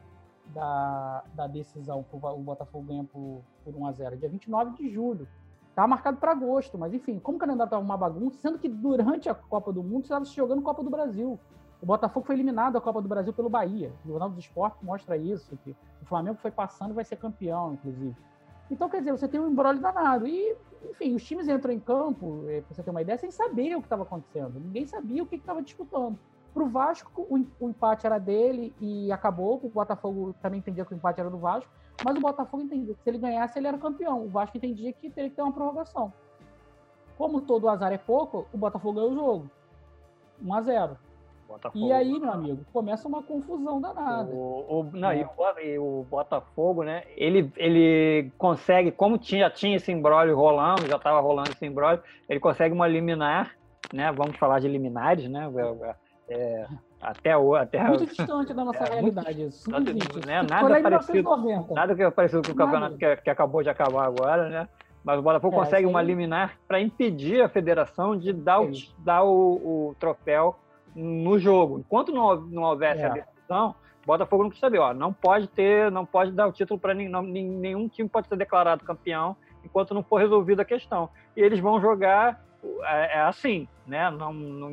Da, 0.54 1.24
da 1.34 1.48
decisão 1.48 2.04
que 2.04 2.14
o 2.16 2.20
Botafogo 2.20 2.86
ganha 2.86 3.06
por, 3.06 3.42
por 3.64 3.74
1 3.74 3.86
a 3.86 3.92
0 3.94 4.18
Dia 4.18 4.28
29 4.28 4.76
de 4.76 4.90
julho. 4.90 5.28
Estava 5.70 5.88
marcado 5.88 6.18
para 6.18 6.32
agosto, 6.32 6.78
mas 6.78 6.94
enfim, 6.94 7.18
como 7.20 7.38
o 7.38 7.40
calendário 7.40 7.70
estava 7.70 7.82
uma 7.82 7.96
bagunça, 7.96 8.38
sendo 8.38 8.60
que 8.60 8.68
durante 8.68 9.30
a 9.30 9.34
Copa 9.34 9.72
do 9.72 9.82
Mundo 9.82 10.04
estava 10.04 10.26
se 10.26 10.36
jogando 10.36 10.62
Copa 10.62 10.84
do 10.84 10.90
Brasil. 10.90 11.40
O 11.82 11.86
Botafogo 11.86 12.26
foi 12.26 12.36
eliminado 12.36 12.74
da 12.74 12.82
Copa 12.82 13.02
do 13.02 13.08
Brasil 13.08 13.34
pelo 13.34 13.50
Bahia. 13.50 13.92
O 14.06 14.10
Jornal 14.10 14.30
dos 14.30 14.40
Esportes 14.40 14.84
mostra 14.84 15.16
isso, 15.18 15.58
que 15.64 15.76
o 16.02 16.06
Flamengo 16.06 16.38
foi 16.38 16.52
passando 16.52 16.92
e 16.92 16.94
vai 16.94 17.06
ser 17.06 17.16
campeão, 17.16 17.74
inclusive. 17.74 18.16
Então, 18.70 18.88
quer 18.88 19.00
dizer, 19.00 19.12
você 19.12 19.28
tem 19.28 19.40
um 19.40 19.50
embrolho 19.50 19.80
danado. 19.80 20.28
E, 20.28 20.56
enfim, 20.92 21.16
os 21.16 21.24
times 21.24 21.48
entram 21.48 21.74
em 21.74 21.80
campo, 21.80 22.46
é, 22.48 22.62
para 22.62 22.76
você 22.76 22.84
ter 22.84 22.92
uma 22.92 23.02
ideia, 23.02 23.18
sem 23.18 23.32
saber 23.32 23.76
o 23.76 23.80
que 23.80 23.86
estava 23.88 24.04
acontecendo. 24.04 24.60
Ninguém 24.60 24.86
sabia 24.86 25.24
o 25.24 25.26
que 25.26 25.36
estava 25.36 25.62
disputando. 25.62 26.20
Para 26.54 26.64
o 26.64 26.70
Vasco, 26.70 27.26
o, 27.30 27.68
empate 27.68 28.06
era 28.06 28.20
dele 28.20 28.74
e 28.80 29.12
acabou. 29.12 29.60
O 29.64 29.70
Botafogo 29.70 30.36
também 30.42 30.60
entendia 30.60 30.86
que 30.86 30.94
o 30.94 30.98
empate 30.98 31.20
era 31.20 31.30
do 31.30 31.38
Vasco. 31.38 31.70
Mas 32.04 32.16
o 32.16 32.22
Botafogo 32.22 32.64
entendia 32.64 32.94
que 32.94 33.02
se 33.02 33.10
ele 33.10 33.20
ganhasse, 33.20 33.58
ele 33.58 33.68
era 33.68 33.78
campeão. 33.78 34.26
O 34.26 34.30
Vasco 34.30 34.58
entendia 34.58 34.92
que 34.92 35.10
teria 35.10 35.30
que 35.30 35.36
ter 35.36 35.42
uma 35.42 35.54
prorrogação. 35.54 36.12
Como 37.18 37.42
todo 37.42 37.70
azar 37.70 37.94
é 37.94 37.98
pouco, 37.98 38.48
o 38.52 38.58
Botafogo 38.58 38.96
ganhou 38.96 39.12
o 39.12 39.16
jogo. 39.16 39.52
1 40.44 40.54
a 40.54 40.62
0 40.62 40.98
Botafogo. 41.52 41.86
E 41.86 41.92
aí, 41.92 42.18
meu 42.18 42.32
amigo, 42.32 42.66
começa 42.72 43.08
uma 43.08 43.22
confusão 43.22 43.82
danada. 43.82 44.32
O, 44.32 44.66
o 44.70 44.90
não, 44.94 45.10
é. 45.10 45.28
e, 45.64 45.78
o, 45.78 46.00
o, 46.00 46.08
Botafogo, 46.10 46.84
né? 46.84 47.04
Ele, 47.16 47.52
ele 47.58 48.32
consegue, 48.38 48.92
como 48.92 49.18
tinha, 49.18 49.50
tinha 49.50 49.76
esse 49.76 49.92
embrólio 49.92 50.36
rolando, 50.36 50.88
já 50.88 50.96
estava 50.96 51.20
rolando 51.20 51.52
esse 51.52 51.66
embrólio, 51.66 52.02
ele 52.30 52.40
consegue 52.40 52.74
uma 52.74 52.88
liminar, 52.88 53.56
né? 53.94 54.12
Vamos 54.14 54.38
falar 54.38 54.60
de 54.60 54.68
liminares, 54.68 55.30
né? 55.30 55.50
É, 56.32 56.62
é 56.62 56.68
até 57.02 57.38
o 57.38 57.56
até 57.56 57.84
muito 57.84 58.06
distante 58.06 58.54
da 58.54 58.64
nossa 58.64 58.84
é, 58.86 58.94
realidade 58.94 59.44
isso. 59.44 59.70
Né? 60.26 60.42
Nada 60.44 60.82
parecido, 60.82 61.30
nada 61.72 61.96
que 61.96 62.04
é 62.04 62.12
parecido 62.12 62.42
com 62.44 62.52
o 62.52 62.56
campeonato 62.56 62.98
que, 62.98 63.16
que, 63.18 63.30
acabou 63.30 63.62
de 63.62 63.70
acabar 63.70 64.06
agora, 64.06 64.50
né? 64.50 64.70
Mas 65.04 65.20
o 65.20 65.22
Botafogo 65.22 65.56
é, 65.56 65.60
consegue 65.60 65.86
uma 65.88 66.02
liminar 66.02 66.58
para 66.68 66.80
impedir 66.80 67.42
a 67.42 67.50
federação 67.50 68.16
de 68.16 68.32
dar, 68.32 68.62
o, 68.62 68.72
dar 69.00 69.24
o, 69.24 69.90
o, 69.90 69.96
troféu 70.00 70.56
no 70.96 71.40
jogo. 71.40 71.80
Enquanto 71.80 72.12
não, 72.12 72.40
não 72.42 72.64
houvesse 72.64 73.02
é. 73.02 73.06
a 73.06 73.10
decisão, 73.10 73.76
o 74.04 74.06
Botafogo 74.06 74.44
não 74.44 74.50
quis 74.52 74.60
saber, 74.60 74.78
ó, 74.78 74.94
não 74.94 75.12
pode 75.12 75.48
ter, 75.48 75.92
não 75.92 76.06
pode 76.06 76.32
dar 76.32 76.48
o 76.48 76.52
título 76.52 76.80
para 76.80 76.94
nenhum, 76.94 77.22
nenhum 77.24 77.90
time 77.90 78.08
pode 78.08 78.28
ser 78.28 78.38
declarado 78.38 78.86
campeão 78.86 79.36
enquanto 79.66 79.94
não 79.94 80.04
for 80.04 80.18
resolvida 80.18 80.62
a 80.62 80.66
questão. 80.66 81.10
E 81.36 81.42
eles 81.42 81.60
vão 81.60 81.82
jogar 81.82 82.40
é, 82.84 83.18
é 83.18 83.22
assim, 83.22 83.68
né? 83.88 84.10
Não, 84.12 84.32
não, 84.32 84.70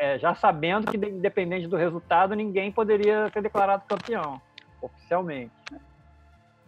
é, 0.00 0.18
já 0.18 0.34
sabendo 0.34 0.90
que, 0.90 0.96
independente 0.96 1.66
do 1.66 1.76
resultado, 1.76 2.34
ninguém 2.34 2.72
poderia 2.72 3.28
ser 3.28 3.42
declarado 3.42 3.84
campeão, 3.86 4.40
oficialmente. 4.80 5.52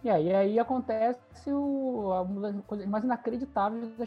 E 0.04 0.10
aí, 0.10 0.58
acontece 0.58 1.50
o, 1.50 2.12
uma 2.28 2.52
das 2.52 2.64
coisas 2.66 2.86
mais 2.86 3.02
inacreditáveis 3.02 3.88
da 3.96 4.06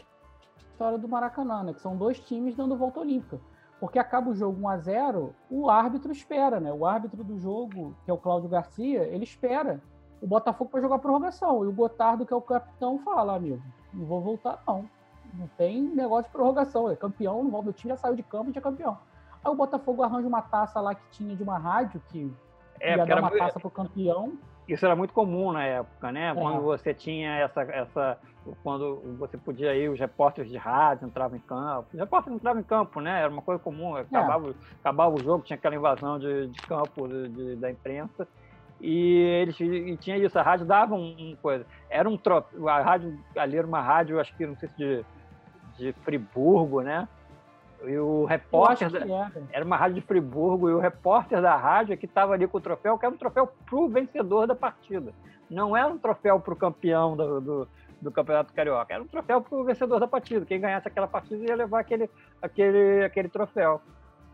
história 0.57 0.99
do 0.99 1.07
Maracanã, 1.07 1.63
né? 1.63 1.73
Que 1.73 1.81
são 1.81 1.97
dois 1.97 2.19
times 2.19 2.55
dando 2.55 2.77
volta 2.77 2.99
olímpica. 2.99 3.39
Porque 3.79 3.97
acaba 3.97 4.29
o 4.29 4.35
jogo 4.35 4.61
1 4.61 4.69
a 4.69 4.77
0 4.77 5.35
o 5.49 5.69
árbitro 5.71 6.11
espera, 6.11 6.59
né? 6.59 6.71
O 6.71 6.85
árbitro 6.85 7.23
do 7.23 7.39
jogo, 7.39 7.95
que 8.05 8.11
é 8.11 8.13
o 8.13 8.19
Cláudio 8.19 8.47
Garcia, 8.47 9.05
ele 9.05 9.23
espera 9.23 9.81
o 10.21 10.27
Botafogo 10.27 10.69
para 10.69 10.81
jogar 10.81 10.99
prorrogação. 10.99 11.65
E 11.65 11.67
o 11.67 11.71
Gotardo, 11.71 12.27
que 12.27 12.33
é 12.33 12.35
o 12.35 12.41
capitão, 12.41 12.99
fala, 12.99 13.35
amigo, 13.35 13.63
não 13.91 14.05
vou 14.05 14.21
voltar, 14.21 14.61
não. 14.67 14.87
Não 15.33 15.47
tem 15.57 15.81
negócio 15.81 16.25
de 16.25 16.31
prorrogação. 16.31 16.91
É 16.91 16.95
campeão, 16.95 17.43
não 17.43 17.49
volta. 17.49 17.71
O 17.71 17.73
time 17.73 17.91
já 17.91 17.97
saiu 17.97 18.15
de 18.15 18.21
campo 18.21 18.51
e 18.53 18.57
é 18.57 18.61
campeão. 18.61 18.97
Aí 19.45 19.51
o 19.51 19.55
Botafogo 19.55 20.01
arranja 20.01 20.27
uma 20.27 20.41
taça 20.41 20.81
lá 20.81 20.95
que 20.95 21.03
tinha 21.11 21.35
de 21.35 21.43
uma 21.43 21.59
rádio, 21.59 22.01
que 22.09 22.33
é, 22.79 22.97
ia 22.97 23.05
dar 23.05 23.19
uma 23.19 23.29
taça 23.29 23.59
pro 23.59 23.69
campeão. 23.69 24.33
Isso 24.67 24.83
era 24.83 24.95
muito 24.95 25.13
comum 25.13 25.51
na 25.51 25.63
época, 25.63 26.11
né? 26.11 26.31
É. 26.31 26.33
Quando 26.33 26.61
você 26.61 26.91
tinha 26.93 27.35
essa, 27.35 27.61
essa. 27.61 28.17
Quando 28.63 29.01
você 29.19 29.37
podia 29.37 29.75
ir, 29.75 29.89
os 29.89 29.99
repórteres 29.99 30.49
de 30.49 30.57
rádio 30.57 31.07
entravam 31.07 31.37
em 31.37 31.41
campo. 31.41 31.87
Os 31.93 31.99
repórteres 31.99 32.37
entravam 32.39 32.59
em 32.59 32.63
campo, 32.63 32.99
né? 32.99 33.21
Era 33.21 33.31
uma 33.31 33.43
coisa 33.43 33.61
comum. 33.61 33.95
Acabava, 33.95 34.49
é. 34.49 34.53
acabava 34.79 35.15
o 35.15 35.23
jogo, 35.23 35.43
tinha 35.43 35.55
aquela 35.55 35.75
invasão 35.75 36.17
de, 36.17 36.47
de 36.47 36.61
campo 36.63 37.07
de, 37.07 37.29
de, 37.29 37.55
da 37.57 37.69
imprensa. 37.69 38.27
E 38.81 39.19
eles 39.41 39.59
e 39.59 39.95
tinha 39.97 40.17
isso, 40.17 40.37
a 40.37 40.41
rádio 40.41 40.65
dava 40.65 40.95
um, 40.95 41.15
um 41.17 41.37
coisa. 41.39 41.65
Era 41.87 42.09
um 42.09 42.17
troço. 42.17 42.67
A 42.67 42.81
rádio 42.81 43.17
ali 43.35 43.57
era 43.57 43.67
uma 43.67 43.81
rádio, 43.81 44.19
acho 44.19 44.35
que 44.35 44.45
não 44.47 44.55
sei 44.55 44.69
se 44.69 44.75
de, 44.75 45.05
de 45.77 45.93
Friburgo, 46.01 46.81
né? 46.81 47.07
E 47.83 47.97
o 47.97 48.25
repórter. 48.25 48.89
Da, 48.89 48.99
era. 48.99 49.31
era. 49.51 49.65
uma 49.65 49.77
rádio 49.77 49.95
de 49.95 50.01
Friburgo, 50.01 50.69
e 50.69 50.73
o 50.73 50.79
repórter 50.79 51.41
da 51.41 51.55
rádio 51.55 51.93
é 51.93 51.97
que 51.97 52.05
estava 52.05 52.33
ali 52.33 52.47
com 52.47 52.57
o 52.57 52.61
troféu, 52.61 52.97
que 52.97 53.05
era 53.05 53.13
um 53.13 53.17
troféu 53.17 53.47
para 53.47 53.75
o 53.75 53.87
vencedor 53.87 54.47
da 54.47 54.55
partida. 54.55 55.13
Não 55.49 55.75
era 55.75 55.87
um 55.87 55.97
troféu 55.97 56.39
para 56.39 56.53
o 56.53 56.57
campeão 56.57 57.15
do, 57.15 57.41
do, 57.41 57.67
do, 58.01 58.11
Campeonato 58.11 58.53
Carioca, 58.53 58.93
era 58.93 59.03
um 59.03 59.07
troféu 59.07 59.41
para 59.41 59.57
o 59.57 59.63
vencedor 59.63 59.99
da 59.99 60.07
partida. 60.07 60.45
Quem 60.45 60.59
ganhasse 60.59 60.87
aquela 60.87 61.07
partida 61.07 61.43
ia 61.45 61.55
levar 61.55 61.81
aquele, 61.81 62.09
aquele, 62.41 63.03
aquele 63.03 63.29
troféu. 63.29 63.81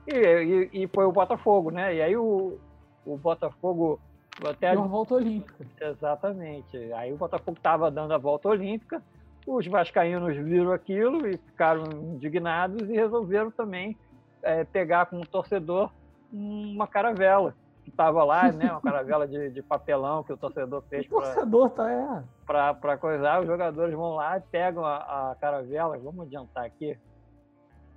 E, 0.08 0.70
e, 0.74 0.84
e 0.84 0.88
foi 0.88 1.06
o 1.06 1.12
Botafogo, 1.12 1.70
né? 1.72 1.96
E 1.96 2.02
aí 2.02 2.16
o, 2.16 2.58
o 3.06 3.18
Botafogo. 3.18 4.00
Até... 4.48 4.72
Deu 4.72 4.80
uma 4.80 4.88
volta 4.88 5.16
olímpica. 5.16 5.66
Exatamente. 5.80 6.78
Aí 6.94 7.12
o 7.12 7.18
Botafogo 7.18 7.58
estava 7.58 7.92
dando 7.92 8.14
a 8.14 8.18
volta 8.18 8.48
olímpica 8.48 9.04
os 9.46 9.66
vascaínos 9.68 10.36
viram 10.38 10.72
aquilo 10.72 11.28
e 11.28 11.38
ficaram 11.38 11.84
indignados 12.14 12.90
e 12.90 12.94
resolveram 12.94 13.52
também 13.52 13.98
é, 14.44 14.64
pegar 14.64 15.08
como 15.08 15.26
torcedor 15.26 15.92
uma 16.32 16.88
caravela 16.88 17.54
que 17.84 17.90
estava 17.90 18.24
lá, 18.24 18.52
né? 18.52 18.72
Uma 18.72 18.82
caravela 18.82 19.28
de, 19.28 19.50
de, 19.50 19.62
papelão 19.62 20.24
que 20.24 20.32
o 20.32 20.38
torcedor 20.38 20.84
fez. 20.84 21.06
O 21.08 21.10
torcedor 21.10 21.70
tá 21.72 21.92
é. 21.92 22.24
Para 22.46 22.98
coisar, 22.98 23.42
os 23.42 23.48
jogadores 23.48 23.94
vão 23.94 24.16
lá 24.16 24.38
e 24.38 24.42
pegam 24.42 24.86
a, 24.86 25.32
a 25.32 25.36
caravela. 25.36 25.98
Vamos 25.98 26.26
adiantar 26.26 26.66
aqui. 26.66 26.98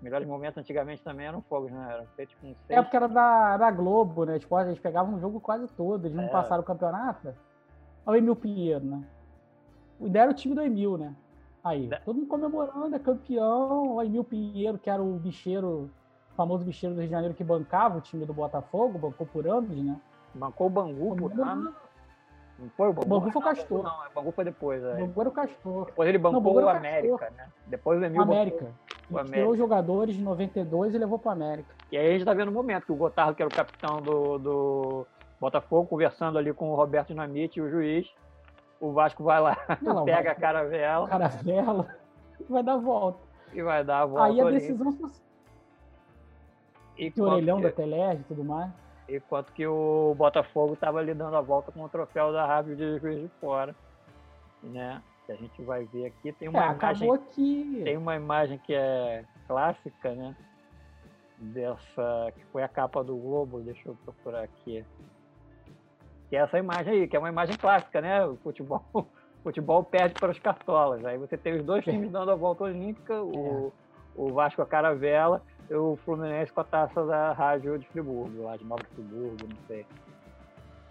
Melhores 0.00 0.26
momentos 0.26 0.58
antigamente 0.58 1.02
também 1.02 1.26
eram 1.26 1.42
fogos, 1.42 1.70
né? 1.70 1.88
Eram 1.92 2.06
feitos 2.16 2.34
com 2.40 2.54
seis... 2.66 2.78
É 2.78 2.82
porque 2.82 2.96
era 2.96 3.08
da, 3.08 3.56
da 3.56 3.70
Globo, 3.70 4.24
né? 4.24 4.38
Tipo, 4.38 4.58
eles 4.60 4.78
pegavam 4.78 5.14
um 5.14 5.20
jogo 5.20 5.40
quase 5.40 5.66
todo, 5.68 6.06
eles 6.06 6.16
não 6.16 6.24
é. 6.24 6.28
passaram 6.28 6.62
o 6.62 6.66
campeonato. 6.66 7.34
Olha 8.06 8.14
o 8.14 8.18
Emil 8.18 8.36
Pinheiro, 8.36 8.84
né? 8.84 9.02
O 9.98 10.06
ideia 10.06 10.24
era 10.24 10.30
o 10.30 10.34
time 10.34 10.54
do 10.54 10.60
Emil, 10.60 10.98
né? 10.98 11.14
Aí, 11.64 11.86
né? 11.86 11.98
todo 12.04 12.16
mundo 12.16 12.28
comemorando, 12.28 12.94
é 12.94 12.98
campeão. 12.98 13.94
O 13.94 14.02
Emil 14.02 14.22
Pinheiro, 14.22 14.76
que 14.76 14.90
era 14.90 15.02
o 15.02 15.14
bicheiro, 15.14 15.90
o 16.30 16.36
famoso 16.36 16.62
bicheiro 16.62 16.94
do 16.94 16.98
Rio 16.98 17.08
de 17.08 17.12
Janeiro 17.12 17.34
que 17.34 17.42
bancava 17.42 17.96
o 17.96 18.00
time 18.02 18.26
do 18.26 18.34
Botafogo, 18.34 18.98
bancou 18.98 19.26
por 19.26 19.48
anos, 19.48 19.74
né? 19.76 19.98
Bancou 20.34 20.66
o 20.66 20.70
Bangu 20.70 21.16
por 21.16 21.32
ano. 21.40 21.74
Não 22.58 22.68
foi 22.70 22.88
o 22.88 22.92
Bangu? 22.92 23.08
Bangu 23.08 23.30
foi 23.30 23.40
o 23.40 23.44
Castor. 23.44 23.82
Não, 23.82 23.90
o 23.90 24.14
Bangu 24.14 24.32
foi 24.32 24.44
depois. 24.44 24.82
É. 24.82 24.92
O 24.92 25.06
Bangu 25.06 25.20
era 25.20 25.28
o 25.30 25.32
Castor. 25.32 25.86
Depois 25.86 26.08
ele 26.08 26.18
bancou 26.18 26.42
não, 26.42 26.50
o, 26.50 26.64
o 26.64 26.68
América, 26.68 27.32
né? 27.36 27.48
Depois 27.66 28.00
o 28.00 28.04
Emil 28.04 28.20
o 28.20 28.24
América. 28.24 28.66
O 29.10 29.18
América. 29.18 29.36
tirou 29.36 29.52
os 29.52 29.58
jogadores 29.58 30.14
de 30.14 30.22
92 30.22 30.94
e 30.94 30.98
levou 30.98 31.18
para 31.18 31.30
o 31.30 31.32
América. 31.32 31.74
E 31.90 31.96
aí 31.96 32.08
a 32.08 32.12
gente 32.12 32.24
tá 32.24 32.34
vendo 32.34 32.48
o 32.48 32.52
momento 32.52 32.84
que 32.84 32.92
o 32.92 32.96
Gotardo, 32.96 33.34
que 33.34 33.42
era 33.42 33.48
o 33.48 33.54
capitão 33.54 34.02
do, 34.02 34.38
do 34.38 35.06
Botafogo, 35.40 35.88
conversando 35.88 36.38
ali 36.38 36.52
com 36.52 36.70
o 36.70 36.74
Roberto 36.74 37.08
Dinamite 37.08 37.58
e 37.58 37.62
o 37.62 37.70
juiz, 37.70 38.06
o 38.84 38.92
Vasco 38.92 39.22
vai 39.22 39.40
lá, 39.40 39.56
não, 39.80 40.04
pega 40.04 40.22
vai, 40.22 40.32
a 40.32 40.34
caravela. 40.34 41.08
Caravela 41.08 41.96
e 42.38 42.44
vai 42.50 42.62
dar 42.62 42.74
a 42.74 42.78
volta. 42.78 43.18
E 43.52 43.62
vai 43.62 43.84
dar 43.84 44.00
a 44.00 44.06
volta. 44.06 44.24
Aí 44.24 44.40
a 44.40 44.50
decisão. 44.50 45.12
E 46.96 47.12
o 47.16 47.22
orelhão 47.22 47.56
que... 47.58 47.62
da 47.64 47.72
Telege 47.72 48.20
e 48.20 48.24
tudo 48.24 48.44
mais. 48.44 48.70
Enquanto 49.08 49.52
que 49.52 49.66
o 49.66 50.14
Botafogo 50.16 50.74
estava 50.74 50.98
ali 50.98 51.12
dando 51.12 51.36
a 51.36 51.40
volta 51.40 51.70
com 51.70 51.82
o 51.82 51.88
troféu 51.88 52.32
da 52.32 52.46
Rádio 52.46 52.74
de 52.76 52.98
Juiz 52.98 53.20
de 53.20 53.28
Fora. 53.40 53.74
Né? 54.62 55.02
que 55.24 55.32
a 55.32 55.36
gente 55.36 55.62
vai 55.62 55.84
ver 55.86 56.06
aqui. 56.06 56.32
Tem 56.32 56.48
uma 56.48 56.58
É, 56.58 56.62
imagem, 56.64 56.76
acabou 56.76 57.18
que. 57.30 57.80
tem 57.84 57.96
uma 57.96 58.14
imagem 58.14 58.58
que 58.58 58.74
é 58.74 59.24
clássica, 59.46 60.14
né? 60.14 60.36
Dessa 61.38 62.32
que 62.34 62.44
foi 62.46 62.62
a 62.62 62.68
capa 62.68 63.02
do 63.02 63.16
Globo. 63.16 63.60
Deixa 63.60 63.88
eu 63.88 63.96
procurar 64.04 64.42
aqui. 64.42 64.84
Que 66.34 66.38
é 66.38 66.40
essa 66.40 66.58
imagem 66.58 66.92
aí, 66.94 67.06
que 67.06 67.14
é 67.14 67.18
uma 67.20 67.28
imagem 67.28 67.56
clássica, 67.56 68.00
né? 68.00 68.26
O 68.26 68.34
futebol, 68.34 68.84
o 68.92 69.06
futebol 69.44 69.84
perde 69.84 70.14
para 70.14 70.32
os 70.32 70.38
cartolas. 70.40 71.04
Aí 71.04 71.16
você 71.16 71.36
tem 71.36 71.54
os 71.54 71.64
dois 71.64 71.84
times 71.84 72.10
dando 72.10 72.32
a 72.32 72.34
volta 72.34 72.64
olímpica, 72.64 73.22
o, 73.22 73.72
o 74.16 74.32
Vasco 74.32 74.60
a 74.60 74.66
caravela 74.66 75.42
e 75.70 75.74
o 75.76 75.96
Fluminense 76.04 76.52
com 76.52 76.60
a 76.60 76.64
taça 76.64 77.06
da 77.06 77.32
Rádio 77.32 77.78
de 77.78 77.86
Friburgo, 77.86 78.42
lá 78.42 78.56
de 78.56 78.64
Nova 78.64 78.82
Friburgo, 78.82 79.46
não 79.48 79.56
sei. 79.68 79.86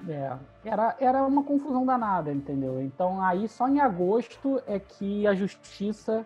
É, 0.08 0.32
era, 0.64 0.96
era 0.98 1.24
uma 1.24 1.44
confusão 1.44 1.86
danada, 1.86 2.32
entendeu? 2.32 2.82
Então 2.82 3.22
aí 3.22 3.46
só 3.50 3.68
em 3.68 3.82
agosto 3.82 4.64
é 4.66 4.80
que 4.80 5.28
a 5.28 5.34
justiça 5.34 6.26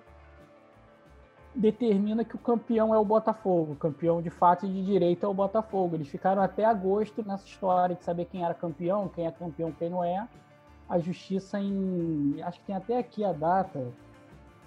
determina 1.57 2.23
que 2.23 2.35
o 2.35 2.39
campeão 2.39 2.93
é 2.93 2.99
o 2.99 3.03
Botafogo, 3.03 3.73
o 3.73 3.75
campeão 3.75 4.21
de 4.21 4.29
fato 4.29 4.65
e 4.65 4.69
de 4.69 4.85
direito 4.85 5.25
é 5.25 5.29
o 5.29 5.33
Botafogo. 5.33 5.95
Eles 5.95 6.07
ficaram 6.07 6.41
até 6.41 6.63
agosto 6.63 7.23
nessa 7.25 7.45
história 7.45 7.95
de 7.95 8.03
saber 8.03 8.25
quem 8.25 8.43
era 8.43 8.53
campeão, 8.53 9.09
quem 9.09 9.25
é 9.25 9.31
campeão, 9.31 9.71
quem 9.71 9.89
não 9.89 10.03
é. 10.03 10.27
A 10.87 10.99
justiça 10.99 11.59
em, 11.59 12.41
acho 12.43 12.59
que 12.59 12.67
tem 12.67 12.75
até 12.75 12.97
aqui 12.97 13.25
a 13.25 13.33
data, 13.33 13.91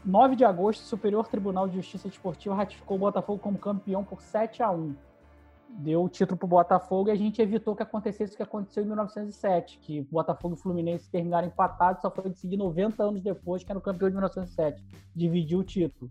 9 0.04 0.34
de 0.34 0.44
agosto, 0.44 0.80
o 0.82 0.84
Superior 0.84 1.28
Tribunal 1.28 1.68
de 1.68 1.76
Justiça 1.76 2.08
Desportiva 2.08 2.54
ratificou 2.54 2.96
o 2.96 3.00
Botafogo 3.00 3.38
como 3.38 3.58
campeão 3.58 4.02
por 4.02 4.20
7 4.20 4.62
a 4.62 4.70
1 4.70 4.94
deu 5.78 6.02
o 6.02 6.08
título 6.08 6.36
para 6.36 6.46
o 6.46 6.48
Botafogo 6.48 7.08
e 7.08 7.12
a 7.12 7.14
gente 7.14 7.40
evitou 7.40 7.76
que 7.76 7.82
acontecesse 7.82 8.34
o 8.34 8.36
que 8.36 8.42
aconteceu 8.42 8.82
em 8.82 8.86
1907, 8.86 9.78
que 9.78 10.02
Botafogo 10.02 10.54
e 10.54 10.58
Fluminense 10.58 11.08
terminaram 11.08 11.46
empatados, 11.46 12.02
só 12.02 12.10
foi 12.10 12.28
decidir 12.28 12.56
90 12.56 13.02
anos 13.02 13.22
depois, 13.22 13.62
que 13.62 13.70
era 13.70 13.78
o 13.78 13.82
campeão 13.82 14.08
de 14.08 14.14
1907, 14.14 14.84
dividiu 15.14 15.60
o 15.60 15.64
título. 15.64 16.10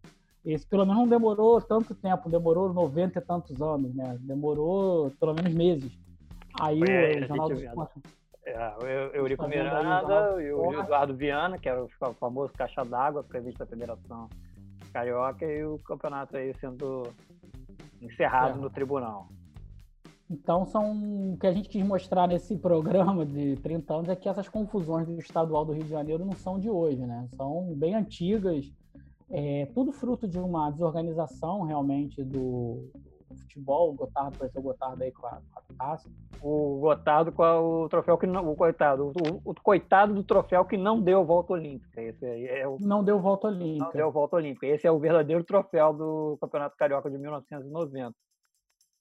Esse 0.53 0.65
pelo 0.65 0.85
menos 0.85 1.01
não 1.01 1.07
demorou 1.07 1.62
tanto 1.62 1.93
tempo, 1.93 2.29
demorou 2.29 2.73
90 2.73 3.19
e 3.19 3.21
tantos 3.21 3.62
anos, 3.62 3.93
né? 3.93 4.17
Demorou 4.21 5.12
pelo 5.19 5.33
menos 5.33 5.53
meses. 5.53 5.91
Aí 6.59 6.81
É, 6.81 7.17
o 7.17 7.27
Jornal 7.27 7.47
gente 7.47 7.55
do 7.55 7.59
vê, 7.62 7.67
Esporte 7.67 7.99
É, 8.45 8.73
Eu- 8.81 9.13
Eurico 9.13 9.47
Miranda 9.47 10.41
e 10.41 10.51
o? 10.51 10.73
Eduardo 10.79 11.15
Viana, 11.15 11.57
que 11.59 11.69
era 11.69 11.83
o 11.83 11.89
famoso 12.19 12.51
caixa 12.53 12.83
d'água 12.83 13.23
previsto 13.23 13.59
da 13.59 13.65
Federação 13.67 14.27
Carioca, 14.91 15.45
e 15.45 15.63
o 15.63 15.77
campeonato 15.79 16.35
aí 16.35 16.51
sendo 16.59 17.03
encerrado 18.01 18.57
É. 18.57 18.62
no 18.62 18.69
tribunal. 18.71 19.27
Então, 20.31 20.65
são 20.65 21.33
o 21.33 21.38
que 21.39 21.45
a 21.47 21.51
gente 21.51 21.69
quis 21.69 21.85
mostrar 21.85 22.27
nesse 22.27 22.55
programa 22.57 23.23
de 23.25 23.55
30 23.57 23.93
anos 23.95 24.09
é 24.09 24.15
que 24.15 24.29
essas 24.29 24.47
confusões 24.49 25.05
do 25.07 25.19
estadual 25.19 25.65
do 25.65 25.73
Rio 25.73 25.83
de 25.83 25.89
Janeiro 25.89 26.23
não 26.25 26.33
são 26.35 26.59
de 26.59 26.69
hoje, 26.69 27.03
né? 27.05 27.27
São 27.35 27.73
bem 27.75 27.93
antigas, 27.95 28.71
é, 29.31 29.65
tudo 29.73 29.91
fruto 29.91 30.27
de 30.27 30.39
uma 30.39 30.71
desorganização 30.71 31.63
realmente 31.63 32.23
do 32.23 32.89
futebol. 33.37 33.91
O 33.91 33.93
Gotardo 33.93 34.35
apareceu 34.35 34.59
o 34.59 34.63
Gotardo 34.63 35.03
aí 35.03 35.11
com 35.11 35.27
a, 35.27 35.31
com 35.31 35.59
a 35.59 35.75
taça. 35.77 36.09
O 36.41 36.79
Gotardo 36.79 37.31
com 37.31 37.43
a- 37.43 37.61
o 37.61 37.87
troféu 37.89 38.17
que 38.17 38.25
não. 38.25 38.49
O 38.51 38.55
coitado, 38.55 39.11
o, 39.11 39.51
o 39.51 39.53
coitado 39.61 40.13
do 40.13 40.23
troféu 40.23 40.65
que 40.65 40.77
não 40.77 40.99
deu 41.01 41.23
volta 41.25 41.53
olímpica. 41.53 42.01
Esse 42.01 42.25
aí 42.25 42.45
é 42.47 42.67
o 42.67 42.77
Não 42.79 43.03
deu 43.03 43.19
volta 43.19 43.51
não 43.51 43.57
olímpica. 43.57 43.91
deu 43.93 44.11
volta 44.11 44.35
olímpica. 44.37 44.65
Esse 44.65 44.87
é 44.87 44.91
o 44.91 44.99
verdadeiro 44.99 45.43
troféu 45.43 45.93
do 45.93 46.37
Campeonato 46.41 46.75
Carioca 46.75 47.09
de 47.09 47.17
1990. 47.19 48.15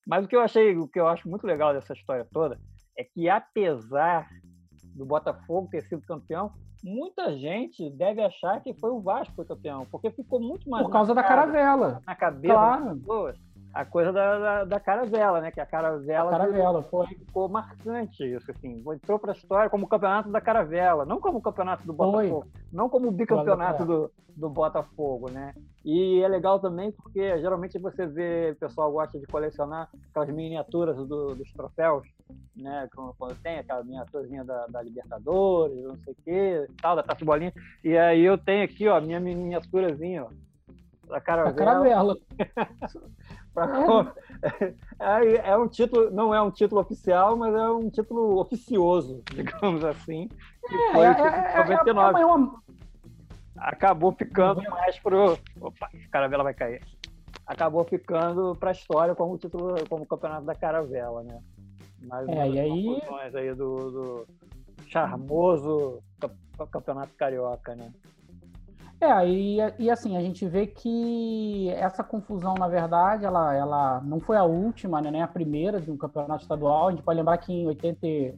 Mas 0.06 0.24
o 0.24 0.28
que 0.28 0.36
eu 0.36 0.40
achei, 0.40 0.76
o 0.76 0.88
que 0.88 0.98
eu 1.00 1.06
acho 1.06 1.28
muito 1.28 1.46
legal 1.46 1.72
dessa 1.72 1.92
história 1.92 2.26
toda 2.32 2.58
é 2.96 3.04
que 3.04 3.28
apesar 3.28 4.28
do 4.98 5.06
Botafogo 5.06 5.68
ter 5.70 5.82
sido 5.84 6.02
campeão, 6.02 6.50
muita 6.82 7.36
gente 7.38 7.88
deve 7.90 8.20
achar 8.22 8.60
que 8.60 8.74
foi 8.74 8.90
o 8.90 9.00
Vasco 9.00 9.30
que 9.30 9.36
foi 9.36 9.44
campeão, 9.44 9.86
porque 9.90 10.10
ficou 10.10 10.40
muito 10.40 10.68
mais 10.68 10.84
Por 10.84 10.92
causa 10.92 11.14
da 11.14 11.22
caravela. 11.22 12.02
na 12.06 12.14
cabeça 12.14 12.54
Claro. 12.54 12.84
das 12.86 12.98
pessoas 12.98 13.36
a 13.80 13.84
coisa 13.84 14.12
da, 14.12 14.38
da, 14.38 14.64
da 14.64 14.80
caravela, 14.80 15.40
né? 15.40 15.52
Que 15.52 15.60
a 15.60 15.66
caravela, 15.66 16.34
A 16.34 16.38
caravela, 16.38 16.82
foi. 16.82 17.06
ficou 17.06 17.48
marcante 17.48 18.24
isso, 18.24 18.50
assim. 18.50 18.82
Entrou 18.92 19.20
para 19.20 19.30
a 19.32 19.36
história 19.36 19.70
como 19.70 19.86
o 19.86 19.88
campeonato 19.88 20.28
da 20.30 20.40
caravela, 20.40 21.04
não 21.04 21.20
como 21.20 21.38
o 21.38 21.42
campeonato 21.42 21.86
do 21.86 21.92
Botafogo, 21.92 22.46
não 22.72 22.88
como 22.88 23.06
o 23.06 23.12
bicampeonato 23.12 23.84
do, 23.84 24.10
do 24.36 24.50
Botafogo, 24.50 25.30
né? 25.30 25.54
E 25.84 26.20
é 26.20 26.26
legal 26.26 26.58
também 26.58 26.90
porque 26.90 27.38
geralmente 27.40 27.78
você 27.78 28.04
vê, 28.04 28.50
o 28.50 28.56
pessoal 28.56 28.90
gosta 28.90 29.16
de 29.16 29.26
colecionar 29.26 29.88
aquelas 30.10 30.28
miniaturas 30.34 30.96
do- 30.96 31.36
dos 31.36 31.52
troféus, 31.52 32.04
né? 32.56 32.88
Quando, 33.16 33.36
tem 33.36 33.58
aquela 33.60 33.84
miniaturazinha 33.84 34.44
da, 34.44 34.66
da 34.66 34.82
Libertadores, 34.82 35.84
não 35.84 35.96
sei 35.98 36.12
o 36.12 36.16
quê, 36.24 36.66
tal, 36.82 36.96
da 36.96 37.02
Taça 37.04 37.24
Bolinha. 37.24 37.52
E 37.84 37.96
aí 37.96 38.24
eu 38.24 38.36
tenho 38.36 38.64
aqui, 38.64 38.88
ó, 38.88 38.96
a 38.96 39.00
minha 39.00 39.20
miniaturazinha, 39.20 40.24
ó. 40.24 40.47
Da 41.08 41.16
A 41.16 41.20
caravela. 41.20 41.56
caravela. 41.56 42.16
Pra- 43.54 44.14
É, 45.00 45.50
é 45.50 45.56
um 45.56 45.66
título, 45.68 46.10
não 46.10 46.34
é 46.34 46.40
um 46.40 46.50
título 46.50 46.80
oficial, 46.80 47.36
mas 47.36 47.54
é 47.54 47.70
um 47.70 47.90
título 47.90 48.38
oficioso, 48.40 49.22
digamos 49.32 49.84
assim. 49.84 50.28
Que 50.68 50.74
É, 50.76 50.92
foi 50.92 51.06
é, 51.06 51.10
o 51.10 51.14
título 51.14 51.28
é, 51.34 51.40
de 51.40 51.90
é, 51.90 51.92
99. 51.92 52.20
é 52.20 52.26
uma- 52.26 52.62
Acabou 53.56 54.12
ficando 54.12 54.62
mais 54.70 54.98
pro. 55.00 55.36
Opa, 55.60 55.86
a 55.92 56.10
caravela 56.12 56.44
vai 56.44 56.54
cair. 56.54 56.80
Acabou 57.44 57.82
ficando 57.84 58.54
para 58.54 58.68
a 58.70 58.72
história 58.72 59.14
como 59.16 59.36
título, 59.38 59.74
como 59.88 60.06
campeonato 60.06 60.44
da 60.44 60.54
caravela, 60.54 61.22
né? 61.24 61.40
Mas 62.02 62.28
É, 62.28 62.48
e 62.48 62.60
aí- 62.60 63.02
aí 63.34 63.54
do, 63.54 63.90
do 63.90 64.26
charmoso 64.86 66.00
campeonato 66.70 67.12
carioca, 67.16 67.74
né? 67.74 67.90
É, 69.00 69.28
e, 69.28 69.58
e 69.78 69.90
assim, 69.90 70.16
a 70.16 70.20
gente 70.20 70.46
vê 70.48 70.66
que 70.66 71.68
essa 71.70 72.02
confusão, 72.02 72.54
na 72.54 72.66
verdade, 72.66 73.24
ela, 73.24 73.54
ela 73.54 74.00
não 74.00 74.18
foi 74.18 74.36
a 74.36 74.42
última, 74.42 75.00
né, 75.00 75.22
a 75.22 75.28
primeira 75.28 75.80
de 75.80 75.88
um 75.88 75.96
campeonato 75.96 76.42
estadual. 76.42 76.88
A 76.88 76.90
gente 76.90 77.04
pode 77.04 77.16
lembrar 77.16 77.38
que 77.38 77.52
em 77.52 77.66
80, 77.68 78.06
em 78.06 78.34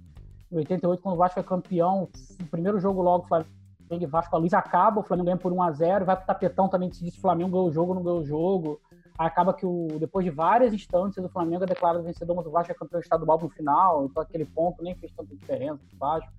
88, 0.52 1.02
quando 1.02 1.14
o 1.14 1.18
Vasco 1.18 1.34
foi 1.34 1.42
campeão, 1.42 2.08
o 2.40 2.46
primeiro 2.46 2.78
jogo 2.78 3.00
logo, 3.00 3.26
Flamengo 3.26 3.48
e 3.90 4.06
Vasco, 4.06 4.36
a 4.36 4.38
luz 4.38 4.52
acaba, 4.52 5.00
o 5.00 5.02
Flamengo 5.02 5.26
ganha 5.26 5.38
por 5.38 5.50
1x0, 5.50 6.04
vai 6.04 6.16
pro 6.16 6.26
tapetão 6.26 6.68
também, 6.68 6.92
se 6.92 7.02
diz 7.02 7.16
o 7.16 7.20
Flamengo 7.20 7.52
ganhou 7.52 7.68
o 7.68 7.72
jogo, 7.72 7.94
não 7.94 8.02
ganhou 8.02 8.20
o 8.20 8.26
jogo. 8.26 8.80
Acaba 9.16 9.54
que, 9.54 9.64
o, 9.64 9.88
depois 9.98 10.24
de 10.24 10.30
várias 10.30 10.74
instâncias, 10.74 11.24
o 11.24 11.28
Flamengo 11.28 11.64
é 11.64 11.66
declarado 11.66 12.04
vencedor, 12.04 12.36
mas 12.36 12.46
o 12.46 12.50
Vasco 12.50 12.72
é 12.72 12.74
campeão 12.74 13.00
estadual 13.00 13.38
no 13.40 13.48
final, 13.48 14.04
então 14.04 14.22
aquele 14.22 14.44
ponto 14.44 14.82
nem 14.82 14.94
fez 14.94 15.10
tanta 15.12 15.34
diferença 15.34 15.80
pro 15.88 15.98
Vasco. 15.98 16.30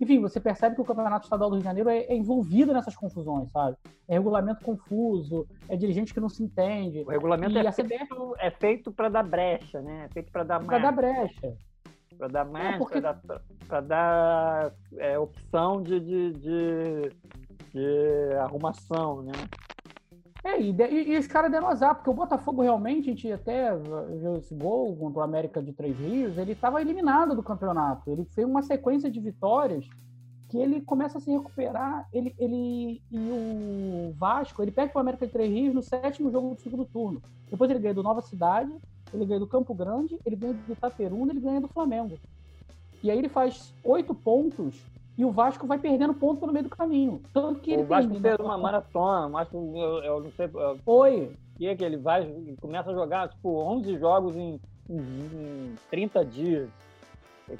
Enfim, 0.00 0.18
você 0.18 0.40
percebe 0.40 0.74
que 0.74 0.80
o 0.80 0.84
Campeonato 0.84 1.24
Estadual 1.26 1.50
do 1.50 1.54
Rio 1.56 1.60
de 1.62 1.68
Janeiro 1.68 1.90
é, 1.90 1.98
é 2.04 2.16
envolvido 2.16 2.72
nessas 2.72 2.96
confusões, 2.96 3.50
sabe? 3.52 3.76
É 4.08 4.14
regulamento 4.14 4.64
confuso, 4.64 5.46
é 5.68 5.76
dirigente 5.76 6.14
que 6.14 6.20
não 6.20 6.28
se 6.30 6.42
entende. 6.42 7.02
O 7.06 7.10
regulamento 7.10 7.56
é 7.58 7.70
CBF 7.70 7.86
feito, 7.98 8.34
é 8.38 8.50
feito 8.50 8.90
para 8.92 9.10
dar 9.10 9.22
brecha, 9.22 9.82
né? 9.82 10.06
É 10.06 10.08
feito 10.08 10.32
para 10.32 10.42
dar 10.42 10.64
Pra 10.64 10.78
dar 10.78 10.92
brecha. 10.92 11.54
para 12.16 12.28
dar 12.28 12.44
mais, 12.46 12.78
porque- 12.78 12.98
para 13.00 13.12
dar, 13.12 13.40
pra 13.68 13.80
dar 13.82 14.72
é, 14.96 15.18
opção 15.18 15.82
de, 15.82 16.00
de, 16.00 16.32
de, 16.32 17.12
de 17.72 18.32
arrumação, 18.40 19.22
né? 19.22 19.32
É, 20.42 20.58
e, 20.60 20.70
e- 20.70 21.12
e 21.12 21.18
os 21.18 21.26
caras 21.26 21.50
deram 21.50 21.68
azar, 21.68 21.94
porque 21.94 22.08
o 22.10 22.14
Botafogo 22.14 22.62
realmente, 22.62 23.10
a 23.10 23.12
gente 23.12 23.30
até 23.32 23.76
viu 23.76 24.36
esse 24.38 24.54
gol 24.54 24.96
contra 24.96 25.20
o 25.20 25.22
América 25.22 25.62
de 25.62 25.72
Três 25.72 25.96
Rios, 25.98 26.38
ele 26.38 26.52
estava 26.52 26.80
eliminado 26.80 27.34
do 27.34 27.42
campeonato. 27.42 28.10
Ele 28.10 28.24
fez 28.24 28.46
uma 28.46 28.62
sequência 28.62 29.10
de 29.10 29.20
vitórias 29.20 29.86
que 30.48 30.56
ele 30.58 30.80
começa 30.80 31.18
a 31.18 31.20
se 31.20 31.30
recuperar. 31.30 32.08
Ele, 32.12 32.34
ele 32.38 33.02
e 33.10 33.18
o 33.18 34.12
Vasco, 34.18 34.62
ele 34.62 34.70
perde 34.72 34.92
para 34.92 34.98
o 34.98 35.02
América 35.02 35.26
de 35.26 35.32
Três 35.32 35.50
Rios 35.50 35.74
no 35.74 35.82
sétimo 35.82 36.30
jogo 36.30 36.54
do 36.54 36.60
segundo 36.60 36.84
turno. 36.84 37.20
Depois 37.50 37.70
ele 37.70 37.78
ganha 37.80 37.94
do 37.94 38.02
Nova 38.02 38.22
Cidade, 38.22 38.72
ele 39.12 39.26
ganha 39.26 39.40
do 39.40 39.46
Campo 39.46 39.74
Grande, 39.74 40.18
ele 40.24 40.36
ganha 40.36 40.54
do 40.54 40.72
Itaperuna, 40.72 41.32
ele 41.32 41.40
ganha 41.40 41.60
do 41.60 41.68
Flamengo. 41.68 42.18
E 43.02 43.10
aí 43.10 43.18
ele 43.18 43.28
faz 43.28 43.74
oito 43.84 44.14
pontos 44.14 44.74
e 45.20 45.24
o 45.24 45.30
Vasco 45.30 45.66
vai 45.66 45.78
perdendo 45.78 46.14
ponto 46.14 46.40
pelo 46.40 46.50
meio 46.52 46.64
do 46.64 46.74
caminho. 46.74 47.20
Tanto 47.34 47.60
que 47.60 47.72
ele 47.72 47.82
o 47.82 47.86
Vasco 47.86 48.14
fez 48.14 48.38
uma 48.40 48.56
maratona, 48.56 49.26
o 49.26 49.30
Vasco, 49.30 49.72
eu, 49.76 50.02
eu 50.02 50.20
não 50.22 50.32
sei 50.32 50.48
eu- 50.54 50.78
Foi, 50.78 51.30
que 51.58 51.66
é 51.66 51.76
que 51.76 51.84
ele 51.84 51.98
vai, 51.98 52.22
ele 52.22 52.56
começa 52.58 52.90
a 52.90 52.94
jogar 52.94 53.28
tipo 53.28 53.50
11 53.60 53.98
jogos 53.98 54.34
em, 54.34 54.58
em, 54.88 54.96
em 54.96 55.74
30 55.90 56.24
dias. 56.24 56.70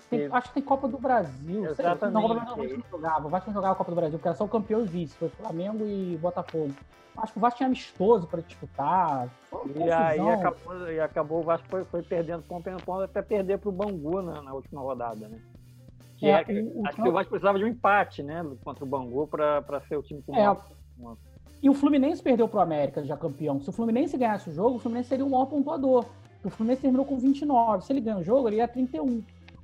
Tem- 0.09 0.20
Esse- 0.20 0.33
acho 0.35 0.49
que 0.49 0.55
tem 0.55 0.62
Copa 0.62 0.88
do 0.88 0.96
Brasil. 0.99 1.66
Exatamente. 1.66 2.14
Não, 2.14 2.23
Copa 2.23 2.35
do 2.35 2.40
Brasil 2.40 2.55
o 2.55 2.57
Vasco 2.57 2.79
não 2.79 2.99
jogava. 2.99 3.27
O 3.27 3.31
Vasco 3.31 3.51
não 3.51 3.55
jogava 3.55 3.73
a 3.75 3.77
Copa 3.77 3.90
do 3.90 3.94
Brasil, 3.96 4.18
porque 4.18 4.29
era 4.29 4.37
só 4.38 4.44
o 4.44 4.49
campeão 4.49 4.81
e 4.81 4.87
vice. 4.87 5.14
Foi 5.16 5.29
Flamengo 5.29 5.85
e 5.85 6.16
Botafogo. 6.16 6.70
Acho 7.18 7.33
que 7.35 7.38
o 7.38 7.42
Vasco 7.42 7.59
tinha 7.59 7.66
amistoso 7.66 8.27
para 8.27 8.40
disputar. 8.40 9.29
E 9.77 9.90
aí 9.90 10.18
acabou, 10.31 10.90
e 10.90 11.01
acabou 11.01 11.40
o 11.40 11.42
Vasco 11.42 11.66
foi, 11.68 11.85
foi 11.85 12.03
perdendo 12.03 12.42
ponto, 12.44 12.70
ponto, 12.87 13.03
até 13.03 13.20
perder 13.20 13.59
para 13.59 13.68
o 13.68 13.73
Bangu 13.73 14.23
na, 14.23 14.40
na 14.40 14.55
última 14.55 14.81
rodada, 14.81 15.29
né? 15.29 15.38
Que 16.20 16.26
É, 16.26 16.44
é- 16.46 16.62
o- 16.62 16.83
o- 16.83 16.87
acho 16.87 17.02
que 17.02 17.09
o 17.09 17.12
Vasco 17.12 17.30
precisava 17.30 17.59
de 17.59 17.64
um 17.64 17.68
empate, 17.68 18.22
né? 18.22 18.46
Contra 18.62 18.85
o 18.85 18.87
Bangu 18.87 19.26
para 19.26 19.80
ser 19.88 19.96
o 19.96 20.02
time 20.02 20.22
com 20.22 20.37
É, 20.37 20.54
E 21.62 21.68
o 21.70 21.74
Fluminense 21.74 22.22
perdeu 22.22 22.46
pro 22.46 22.61
América 22.61 23.02
já 23.04 23.16
campeão. 23.16 23.59
Se 23.61 23.70
o 23.70 23.72
Fluminense 23.72 24.16
ganhasse 24.18 24.50
o 24.50 24.52
jogo, 24.52 24.76
o 24.76 24.78
Fluminense 24.78 25.09
seria 25.09 25.24
o 25.24 25.30
maior 25.30 25.46
pontuador. 25.46 26.04
O 26.44 26.50
Fluminense 26.50 26.83
terminou 26.83 27.06
com 27.06 27.18
29. 27.18 27.85
Se 27.85 27.92
ele 27.92 28.00
ganha 28.02 28.18
o 28.18 28.22
jogo, 28.22 28.48
ele 28.48 28.56
ia 28.56 28.68
31. 28.68 29.22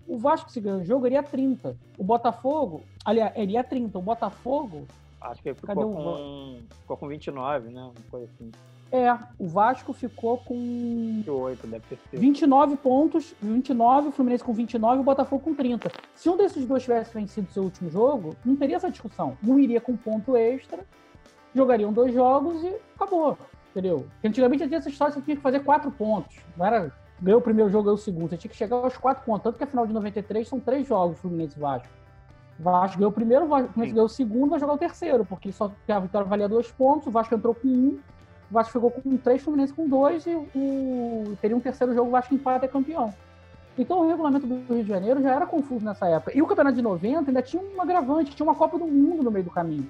O 0.08 0.16
Vasco, 0.18 0.50
se 0.50 0.60
ganha 0.60 0.76
o 0.76 0.84
jogo, 0.84 1.06
ele 1.06 1.14
ia 1.14 1.22
30. 1.22 1.76
O 1.98 2.04
Botafogo, 2.04 2.82
aliás, 3.04 3.32
ele 3.36 3.52
ia 3.52 3.64
30. 3.64 3.98
O 3.98 4.02
Botafogo 4.02 4.86
Acho 5.20 5.42
que 5.42 5.48
ele 5.50 5.56
Cadê 5.60 5.80
ficou 5.80 5.92
o 5.92 5.96
com, 5.96 6.58
ficou 6.80 6.96
com 6.96 7.08
29, 7.08 7.68
né? 7.70 7.82
Uma 7.82 7.92
coisa 8.10 8.26
assim. 8.34 8.50
É, 8.92 9.12
o 9.38 9.48
Vasco 9.48 9.92
ficou 9.92 10.38
com 10.38 10.54
28, 10.54 11.66
deve 11.66 11.84
ter 11.88 11.98
sido. 11.98 12.20
29 12.20 12.76
pontos, 12.76 13.34
29, 13.42 14.08
o 14.08 14.12
Fluminense 14.12 14.44
com 14.44 14.52
29 14.52 14.98
e 14.98 15.00
o 15.00 15.04
Botafogo 15.04 15.42
com 15.42 15.54
30. 15.54 15.90
Se 16.14 16.28
um 16.28 16.36
desses 16.36 16.64
dois 16.66 16.84
tivesse 16.84 17.12
vencido 17.12 17.50
seu 17.50 17.64
último 17.64 17.90
jogo, 17.90 18.36
não 18.44 18.54
teria 18.54 18.76
essa 18.76 18.90
discussão. 18.90 19.36
Um 19.44 19.58
iria 19.58 19.80
com 19.80 19.96
ponto 19.96 20.36
extra, 20.36 20.86
jogariam 21.54 21.92
dois 21.92 22.14
jogos 22.14 22.62
e 22.62 22.76
acabou, 22.94 23.36
entendeu? 23.70 24.06
Porque 24.12 24.28
antigamente 24.28 24.66
tinha 24.66 24.78
essa 24.78 24.88
história, 24.88 25.14
você 25.14 25.20
tinha 25.20 25.36
que 25.36 25.42
fazer 25.42 25.60
quatro 25.60 25.90
pontos. 25.90 26.36
Não 26.56 26.64
era 26.64 26.92
ganhou 27.20 27.40
o 27.40 27.42
primeiro 27.42 27.70
jogo, 27.70 27.84
ganhou 27.84 27.96
o 27.96 27.98
segundo. 27.98 28.30
Você 28.30 28.36
tinha 28.36 28.50
que 28.50 28.56
chegar 28.56 28.76
aos 28.76 28.96
quatro 28.96 29.24
pontos. 29.24 29.42
Tanto 29.42 29.58
que 29.58 29.64
a 29.64 29.66
final 29.66 29.86
de 29.86 29.92
93 29.92 30.46
são 30.46 30.60
três 30.60 30.86
jogos, 30.86 31.18
Fluminense 31.18 31.56
e 31.56 31.60
Vasco. 31.60 31.88
Vasco 32.58 32.98
ganhou 32.98 33.10
o 33.10 33.14
primeiro, 33.14 33.44
o 33.44 33.48
Vasco 33.48 33.72
Fluminense 33.72 33.90
Sim. 33.90 33.94
ganhou 33.94 34.06
o 34.06 34.08
segundo, 34.08 34.50
vai 34.50 34.60
jogar 34.60 34.74
o 34.74 34.78
terceiro, 34.78 35.24
porque 35.24 35.52
só 35.52 35.70
a 35.88 35.98
vitória 35.98 36.26
valia 36.26 36.48
dois 36.48 36.70
pontos, 36.70 37.06
o 37.06 37.10
Vasco 37.10 37.34
entrou 37.34 37.54
com 37.54 37.68
um, 37.68 37.98
o 38.50 38.54
Vasco 38.54 38.72
ficou 38.72 38.90
com 38.90 39.16
três, 39.16 39.40
o 39.40 39.44
Fluminense 39.44 39.72
com 39.72 39.88
dois, 39.88 40.26
e 40.26 40.34
o, 40.34 41.36
teria 41.40 41.56
um 41.56 41.60
terceiro 41.60 41.94
jogo, 41.94 42.08
o 42.08 42.12
Vasco 42.12 42.34
empata 42.34 42.64
é 42.64 42.68
campeão. 42.68 43.12
Então 43.78 44.00
o 44.00 44.08
regulamento 44.08 44.46
do 44.46 44.74
Rio 44.74 44.84
de 44.84 44.88
Janeiro 44.88 45.22
já 45.22 45.34
era 45.34 45.46
confuso 45.46 45.84
nessa 45.84 46.08
época. 46.08 46.36
E 46.36 46.40
o 46.40 46.46
campeonato 46.46 46.76
de 46.76 46.82
90 46.82 47.30
ainda 47.30 47.42
tinha 47.42 47.62
um 47.62 47.80
agravante, 47.80 48.34
tinha 48.34 48.46
uma 48.46 48.54
Copa 48.54 48.78
do 48.78 48.86
Mundo 48.86 49.22
no 49.22 49.30
meio 49.30 49.44
do 49.44 49.50
caminho. 49.50 49.88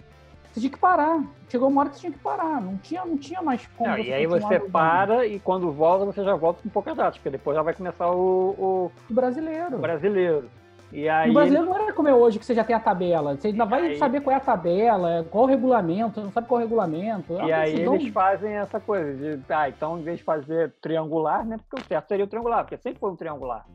Você 0.53 0.61
tinha 0.61 0.73
que 0.73 0.79
parar. 0.79 1.23
Chegou 1.51 1.69
uma 1.69 1.83
hora 1.83 1.91
que 1.91 1.97
você 1.97 2.01
tinha 2.01 2.13
que 2.13 2.19
parar. 2.19 2.61
Não 2.61 2.79
tinha, 2.79 3.05
não 3.05 3.19
tinha 3.19 3.43
mais 3.43 3.67
como. 3.77 3.91
Não, 3.91 3.99
e 3.99 4.13
aí 4.13 4.27
você 4.27 4.59
para 4.59 5.27
e 5.27 5.39
quando 5.39 5.71
volta, 5.71 6.07
você 6.07 6.25
já 6.25 6.35
volta 6.35 6.63
com 6.63 6.69
poucas 6.71 6.97
datas, 6.97 7.17
porque 7.19 7.31
depois 7.31 7.55
já 7.57 7.63
vai 7.63 7.75
começar 7.75 8.11
o, 8.11 8.91
O 9.09 9.15
brasileiro. 9.15 9.77
o 9.77 9.79
brasileiro. 9.79 10.51
E 10.93 11.01
E 11.01 11.09
aí. 11.09 11.31
o 11.31 11.35
brasileiro 11.35 11.67
não 11.67 11.75
era 11.77 11.93
como 11.93 12.09
é 12.09 12.15
hoje, 12.15 12.39
que 12.39 12.45
você 12.47 12.55
já 12.55 12.63
tem 12.65 12.75
a 12.77 12.81
tabela. 12.81 13.37
Você 13.37 13.49
ainda 13.49 13.65
vai 13.65 13.87
aí- 13.87 13.99
saber 13.99 14.21
qual 14.21 14.33
é 14.33 14.37
a 14.37 14.41
tabela, 14.41 15.27
qual 15.31 15.45
o 15.45 15.47
regulamento, 15.47 16.21
não 16.21 16.31
sabe 16.31 16.47
qual 16.47 16.61
é 16.61 16.65
o 16.65 16.67
regulamento. 16.67 17.33
E 17.35 17.53
aí 17.53 17.73
confusão. 17.73 17.95
eles 17.97 18.13
fazem 18.13 18.53
essa 18.53 18.79
coisa 18.81 19.15
de, 19.37 19.53
ah, 19.53 19.69
então 19.69 19.99
em 19.99 20.03
vez 20.03 20.19
de 20.19 20.25
fazer 20.25 20.73
triangular, 20.81 21.45
né? 21.45 21.57
Porque 21.59 21.83
o 21.83 21.87
certo 21.87 22.09
seria 22.09 22.25
o 22.25 22.29
triangular, 22.29 22.65
porque 22.65 22.77
sempre 22.77 23.01
foi 23.01 23.11
um 23.11 23.17
triangular. 23.17 23.67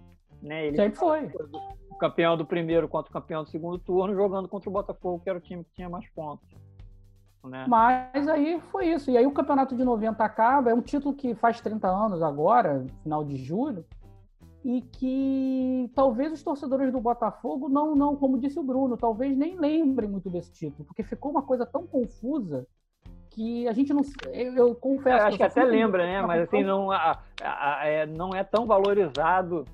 Né? 0.41 0.67
Eles 0.67 0.77
Sempre 0.77 0.97
foi. 0.97 1.31
o 1.91 1.95
campeão 1.97 2.35
do 2.35 2.45
primeiro 2.45 2.87
contra 2.87 3.09
o 3.11 3.13
campeão 3.13 3.43
do 3.43 3.49
segundo 3.49 3.77
turno, 3.77 4.15
jogando 4.15 4.47
contra 4.47 4.69
o 4.69 4.73
Botafogo, 4.73 5.19
que 5.23 5.29
era 5.29 5.37
o 5.37 5.41
time 5.41 5.63
que 5.63 5.71
tinha 5.73 5.87
mais 5.89 6.07
pontos. 6.09 6.47
Né? 7.43 7.65
Mas 7.67 8.27
aí 8.27 8.59
foi 8.71 8.87
isso. 8.87 9.11
E 9.11 9.17
aí 9.17 9.25
o 9.25 9.31
campeonato 9.31 9.75
de 9.75 9.83
90 9.83 10.23
acaba, 10.23 10.69
é 10.71 10.73
um 10.73 10.81
título 10.81 11.13
que 11.13 11.35
faz 11.35 11.59
30 11.61 11.87
anos 11.87 12.21
agora, 12.23 12.85
final 13.03 13.23
de 13.23 13.35
julho, 13.35 13.83
e 14.63 14.81
que 14.81 15.89
talvez 15.95 16.31
os 16.31 16.43
torcedores 16.43 16.91
do 16.91 16.99
Botafogo 16.99 17.67
não, 17.67 17.95
não, 17.95 18.15
como 18.15 18.37
disse 18.37 18.59
o 18.59 18.63
Bruno, 18.63 18.95
talvez 18.95 19.35
nem 19.35 19.57
lembrem 19.59 20.09
muito 20.09 20.29
desse 20.29 20.51
título, 20.51 20.85
porque 20.85 21.03
ficou 21.03 21.31
uma 21.31 21.41
coisa 21.41 21.65
tão 21.65 21.85
confusa 21.87 22.67
que 23.31 23.67
a 23.67 23.73
gente 23.73 23.93
não. 23.93 24.01
Eu, 24.31 24.53
eu 24.55 24.75
confesso. 24.75 25.17
Eu 25.23 25.27
acho 25.27 25.37
que 25.37 25.43
até 25.43 25.63
lembra, 25.63 26.05
né? 26.05 26.21
Mas 26.21 26.43
assim, 26.43 26.63
não, 26.63 26.91
a- 26.91 27.17
a- 27.41 27.87
é, 27.87 28.05
não 28.05 28.35
é 28.35 28.43
tão 28.43 28.65
valorizado 28.67 29.65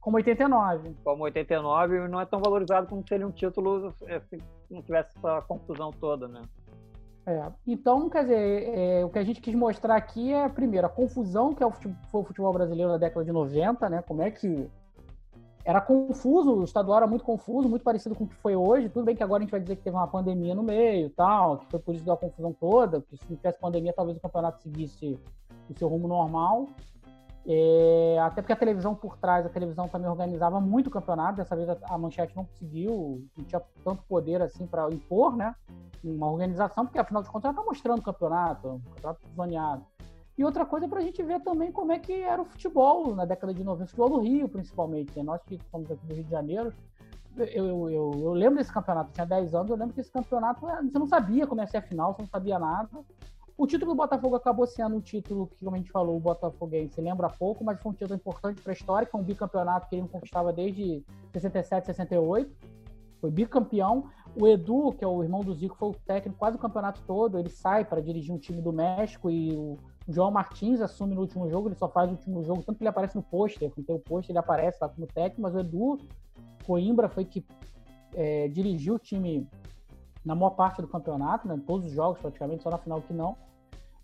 Como 0.00 0.16
89. 0.16 0.94
como 1.04 1.24
89 1.24 1.96
e 1.96 2.08
não 2.08 2.20
é 2.20 2.24
tão 2.24 2.40
valorizado 2.40 2.86
como 2.86 3.04
seria 3.06 3.26
um 3.26 3.30
título 3.30 3.92
é, 4.06 4.18
se 4.20 4.38
não 4.70 4.80
tivesse 4.82 5.16
essa 5.18 5.42
confusão 5.42 5.90
toda, 5.90 6.26
né? 6.26 6.40
É, 7.26 7.50
então, 7.66 8.08
quer 8.08 8.22
dizer, 8.22 8.68
é, 8.68 9.04
o 9.04 9.10
que 9.10 9.18
a 9.18 9.24
gente 9.24 9.40
quis 9.40 9.54
mostrar 9.54 9.96
aqui 9.96 10.32
é, 10.32 10.48
primeiro, 10.48 10.86
a 10.86 10.90
confusão 10.90 11.52
que 11.52 11.60
é 11.62 11.66
o 11.66 11.72
fute- 11.72 11.92
foi 12.10 12.20
o 12.20 12.24
futebol 12.24 12.52
brasileiro 12.52 12.92
na 12.92 12.98
década 12.98 13.24
de 13.24 13.32
90, 13.32 13.88
né? 13.88 14.00
Como 14.00 14.22
é 14.22 14.30
que 14.30 14.68
era 15.64 15.80
confuso, 15.80 16.54
o 16.54 16.62
estadual 16.62 16.98
era 16.98 17.06
muito 17.08 17.24
confuso, 17.24 17.68
muito 17.68 17.82
parecido 17.82 18.14
com 18.14 18.22
o 18.22 18.28
que 18.28 18.36
foi 18.36 18.54
hoje. 18.54 18.88
Tudo 18.88 19.04
bem 19.04 19.16
que 19.16 19.22
agora 19.24 19.40
a 19.40 19.44
gente 19.44 19.50
vai 19.50 19.60
dizer 19.60 19.74
que 19.74 19.82
teve 19.82 19.96
uma 19.96 20.06
pandemia 20.06 20.54
no 20.54 20.62
meio 20.62 21.10
tal, 21.10 21.58
que 21.58 21.66
foi 21.66 21.80
por 21.80 21.92
isso 21.92 22.02
que 22.02 22.04
deu 22.04 22.14
a 22.14 22.16
confusão 22.16 22.52
toda, 22.52 23.00
que 23.00 23.16
se 23.16 23.24
não 23.28 23.36
tivesse 23.36 23.58
pandemia, 23.58 23.92
talvez 23.92 24.16
o 24.16 24.20
campeonato 24.20 24.62
seguisse 24.62 25.18
o 25.68 25.76
seu 25.76 25.88
rumo 25.88 26.06
normal. 26.06 26.68
É, 27.48 28.18
até 28.22 28.42
porque 28.42 28.52
a 28.52 28.56
televisão 28.56 28.92
por 28.92 29.16
trás, 29.16 29.46
a 29.46 29.48
televisão 29.48 29.86
também 29.86 30.10
organizava 30.10 30.60
muito 30.60 30.88
o 30.88 30.90
campeonato. 30.90 31.36
Dessa 31.36 31.54
vez 31.54 31.68
a, 31.68 31.98
manchete 31.98 32.34
não 32.34 32.44
conseguiu, 32.44 33.24
não 33.36 33.44
tinha 33.44 33.62
tanto 33.84 34.02
poder 34.08 34.42
assim 34.42 34.66
para 34.66 34.90
impor, 34.92 35.36
né? 35.36 35.54
Uma 36.02 36.30
organização, 36.30 36.84
porque 36.84 36.98
afinal 36.98 37.22
de 37.22 37.30
contas 37.30 37.44
ela 37.44 37.52
está 37.52 37.64
mostrando 37.64 38.00
o 38.00 38.02
campeonato, 38.02 38.68
um 38.68 38.80
campeonato 38.80 39.20
zoneado. 39.34 39.86
E 40.36 40.44
outra 40.44 40.66
coisa 40.66 40.88
para 40.88 40.98
a 40.98 41.02
gente 41.02 41.22
ver 41.22 41.40
também 41.40 41.70
como 41.70 41.92
é 41.92 41.98
que 41.98 42.12
era 42.12 42.42
o 42.42 42.44
futebol 42.44 43.14
na 43.14 43.24
década 43.24 43.54
de 43.54 43.62
90, 43.62 43.84
o 43.84 43.88
futebol 43.88 44.10
do 44.10 44.20
Rio 44.20 44.48
principalmente. 44.48 45.16
Né? 45.16 45.22
Nós 45.22 45.40
que 45.44 45.58
somos 45.70 45.90
aqui 45.90 46.04
do 46.04 46.14
Rio 46.14 46.24
de 46.24 46.30
Janeiro, 46.30 46.72
eu, 47.36 47.46
eu, 47.46 47.90
eu, 47.90 48.12
eu 48.22 48.32
lembro 48.32 48.58
desse 48.58 48.72
campeonato, 48.72 49.10
eu 49.10 49.14
tinha 49.14 49.26
10 49.26 49.54
anos, 49.54 49.70
eu 49.70 49.76
lembro 49.76 49.94
que 49.94 50.00
esse 50.00 50.10
campeonato 50.10 50.60
você 50.60 50.98
não 50.98 51.06
sabia 51.06 51.46
como 51.46 51.60
ia 51.60 51.66
ser 51.66 51.76
a 51.76 51.82
final, 51.82 52.12
você 52.12 52.22
não 52.22 52.28
sabia 52.28 52.58
nada. 52.58 52.88
O 53.58 53.66
título 53.66 53.92
do 53.92 53.96
Botafogo 53.96 54.36
acabou 54.36 54.66
sendo 54.66 54.96
um 54.96 55.00
título 55.00 55.46
que, 55.46 55.64
como 55.64 55.74
a 55.74 55.78
gente 55.78 55.90
falou, 55.90 56.16
o 56.16 56.20
Botafoguense 56.20 57.00
lembra 57.00 57.30
pouco, 57.30 57.64
mas 57.64 57.80
foi 57.80 57.90
um 57.90 57.94
título 57.94 58.14
importante 58.14 58.60
para 58.60 58.72
a 58.72 58.74
história, 58.74 59.06
que 59.06 59.16
é 59.16 59.18
um 59.18 59.22
bicampeonato 59.22 59.88
que 59.88 59.94
ele 59.94 60.02
não 60.02 60.08
conquistava 60.08 60.52
desde 60.52 61.02
67, 61.32 61.86
68. 61.86 62.54
Foi 63.18 63.30
bicampeão. 63.30 64.10
O 64.38 64.46
Edu, 64.46 64.92
que 64.92 65.02
é 65.02 65.08
o 65.08 65.22
irmão 65.22 65.40
do 65.40 65.54
Zico, 65.54 65.74
foi 65.74 65.88
o 65.88 65.94
técnico 65.94 66.38
quase 66.38 66.56
o 66.58 66.60
campeonato 66.60 67.00
todo. 67.06 67.38
Ele 67.38 67.48
sai 67.48 67.82
para 67.86 68.02
dirigir 68.02 68.34
um 68.34 68.38
time 68.38 68.60
do 68.60 68.74
México 68.74 69.30
e 69.30 69.56
o 69.56 69.78
João 70.06 70.30
Martins 70.30 70.82
assume 70.82 71.14
no 71.14 71.22
último 71.22 71.48
jogo. 71.48 71.68
Ele 71.68 71.76
só 71.76 71.88
faz 71.88 72.10
o 72.10 72.12
último 72.12 72.44
jogo, 72.44 72.62
tanto 72.62 72.76
que 72.76 72.82
ele 72.82 72.90
aparece 72.90 73.16
no 73.16 73.22
pôster. 73.22 73.70
Quando 73.70 73.86
tem 73.86 73.96
o 73.96 74.00
pôster, 74.00 74.32
ele 74.32 74.38
aparece 74.38 74.76
lá 74.82 74.88
como 74.90 75.06
técnico, 75.06 75.40
mas 75.40 75.54
o 75.54 75.60
Edu 75.60 75.98
Coimbra 76.66 77.08
foi 77.08 77.24
que 77.24 77.42
é, 78.14 78.48
dirigiu 78.48 78.96
o 78.96 78.98
time 78.98 79.48
na 80.22 80.34
maior 80.34 80.50
parte 80.50 80.82
do 80.82 80.88
campeonato, 80.88 81.48
né? 81.48 81.58
Todos 81.66 81.86
os 81.86 81.92
jogos 81.92 82.20
praticamente, 82.20 82.62
só 82.62 82.68
na 82.68 82.76
final 82.76 83.00
que 83.00 83.14
não. 83.14 83.34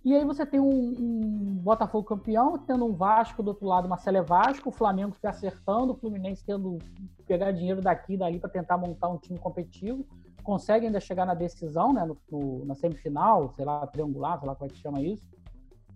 E 0.04 0.14
aí 0.16 0.24
você 0.24 0.44
tem 0.44 0.58
um, 0.58 0.68
um 0.98 1.54
Botafogo 1.62 2.04
campeão, 2.04 2.58
tendo 2.58 2.84
um 2.84 2.92
Vasco 2.92 3.40
do 3.42 3.48
outro 3.48 3.66
lado, 3.66 3.88
Marcelo 3.88 4.16
é 4.16 4.22
Vasco, 4.22 4.68
o 4.68 4.72
Flamengo 4.72 5.14
se 5.14 5.26
acertando, 5.26 5.92
o 5.92 5.96
Fluminense 5.96 6.44
tendo 6.44 6.78
que 7.16 7.22
pegar 7.22 7.52
dinheiro 7.52 7.80
daqui 7.80 8.14
e 8.14 8.16
dali 8.16 8.40
para 8.40 8.50
tentar 8.50 8.76
montar 8.76 9.08
um 9.08 9.16
time 9.16 9.38
competitivo. 9.38 10.04
Consegue 10.42 10.86
ainda 10.86 10.98
chegar 10.98 11.24
na 11.24 11.34
decisão, 11.34 11.92
né? 11.92 12.04
No, 12.04 12.16
no- 12.30 12.64
na 12.64 12.74
semifinal, 12.74 13.52
sei 13.54 13.64
lá, 13.64 13.86
triangular, 13.86 14.40
sei 14.40 14.48
lá 14.48 14.56
como 14.56 14.68
é 14.68 14.72
que 14.74 14.80
chama 14.80 15.00
isso. 15.00 15.24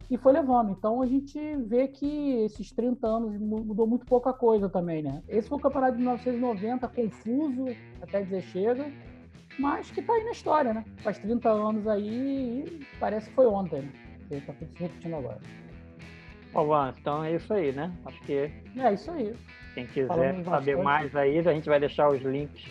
E 0.09 0.16
foi 0.16 0.33
levando. 0.33 0.71
Então 0.71 1.03
a 1.03 1.07
gente 1.07 1.37
vê 1.57 1.88
que 1.88 2.07
esses 2.45 2.71
30 2.71 3.09
anos 3.09 3.37
mu- 3.40 3.64
mudou 3.64 3.88
muito 3.88 4.07
pouca 4.07 4.33
coisa 4.33 4.69
também, 4.69 5.03
né? 5.03 5.21
Esse 5.29 5.49
foi 5.49 5.59
o 5.59 5.61
campeonato 5.61 5.95
de 5.95 5.99
1990, 5.99 6.87
confuso, 6.87 7.64
até 8.01 8.23
dizer 8.23 8.42
chega 8.42 8.87
mas 9.59 9.90
que 9.90 10.03
tá 10.03 10.12
aí 10.12 10.25
na 10.25 10.31
história, 10.33 10.73
né? 10.75 10.85
Faz 10.99 11.19
30 11.19 11.49
anos 11.51 11.87
aí 11.88 12.64
e 12.66 12.87
parece 13.01 13.29
que 13.29 13.35
foi 13.35 13.47
ontem, 13.47 13.83
né? 13.83 13.92
Porque 14.29 14.40
tá 14.47 14.53
tudo 14.55 14.71
se 14.77 14.83
repetindo 14.83 15.16
agora. 15.16 15.40
Bom, 16.53 16.88
então 16.88 17.23
é 17.25 17.35
isso 17.35 17.53
aí, 17.53 17.73
né? 17.73 17.92
Acho 18.07 18.21
que 18.23 18.51
É 18.77 18.92
isso 18.95 19.11
aí. 19.11 19.35
quem 19.75 19.87
quiser 19.87 20.07
Falamos 20.09 20.45
saber 20.45 20.77
bastante. 20.77 20.85
mais 20.85 21.16
aí, 21.16 21.38
a 21.38 21.53
gente 21.53 21.69
vai 21.69 21.79
deixar 21.81 22.09
os 22.09 22.23
links 22.23 22.64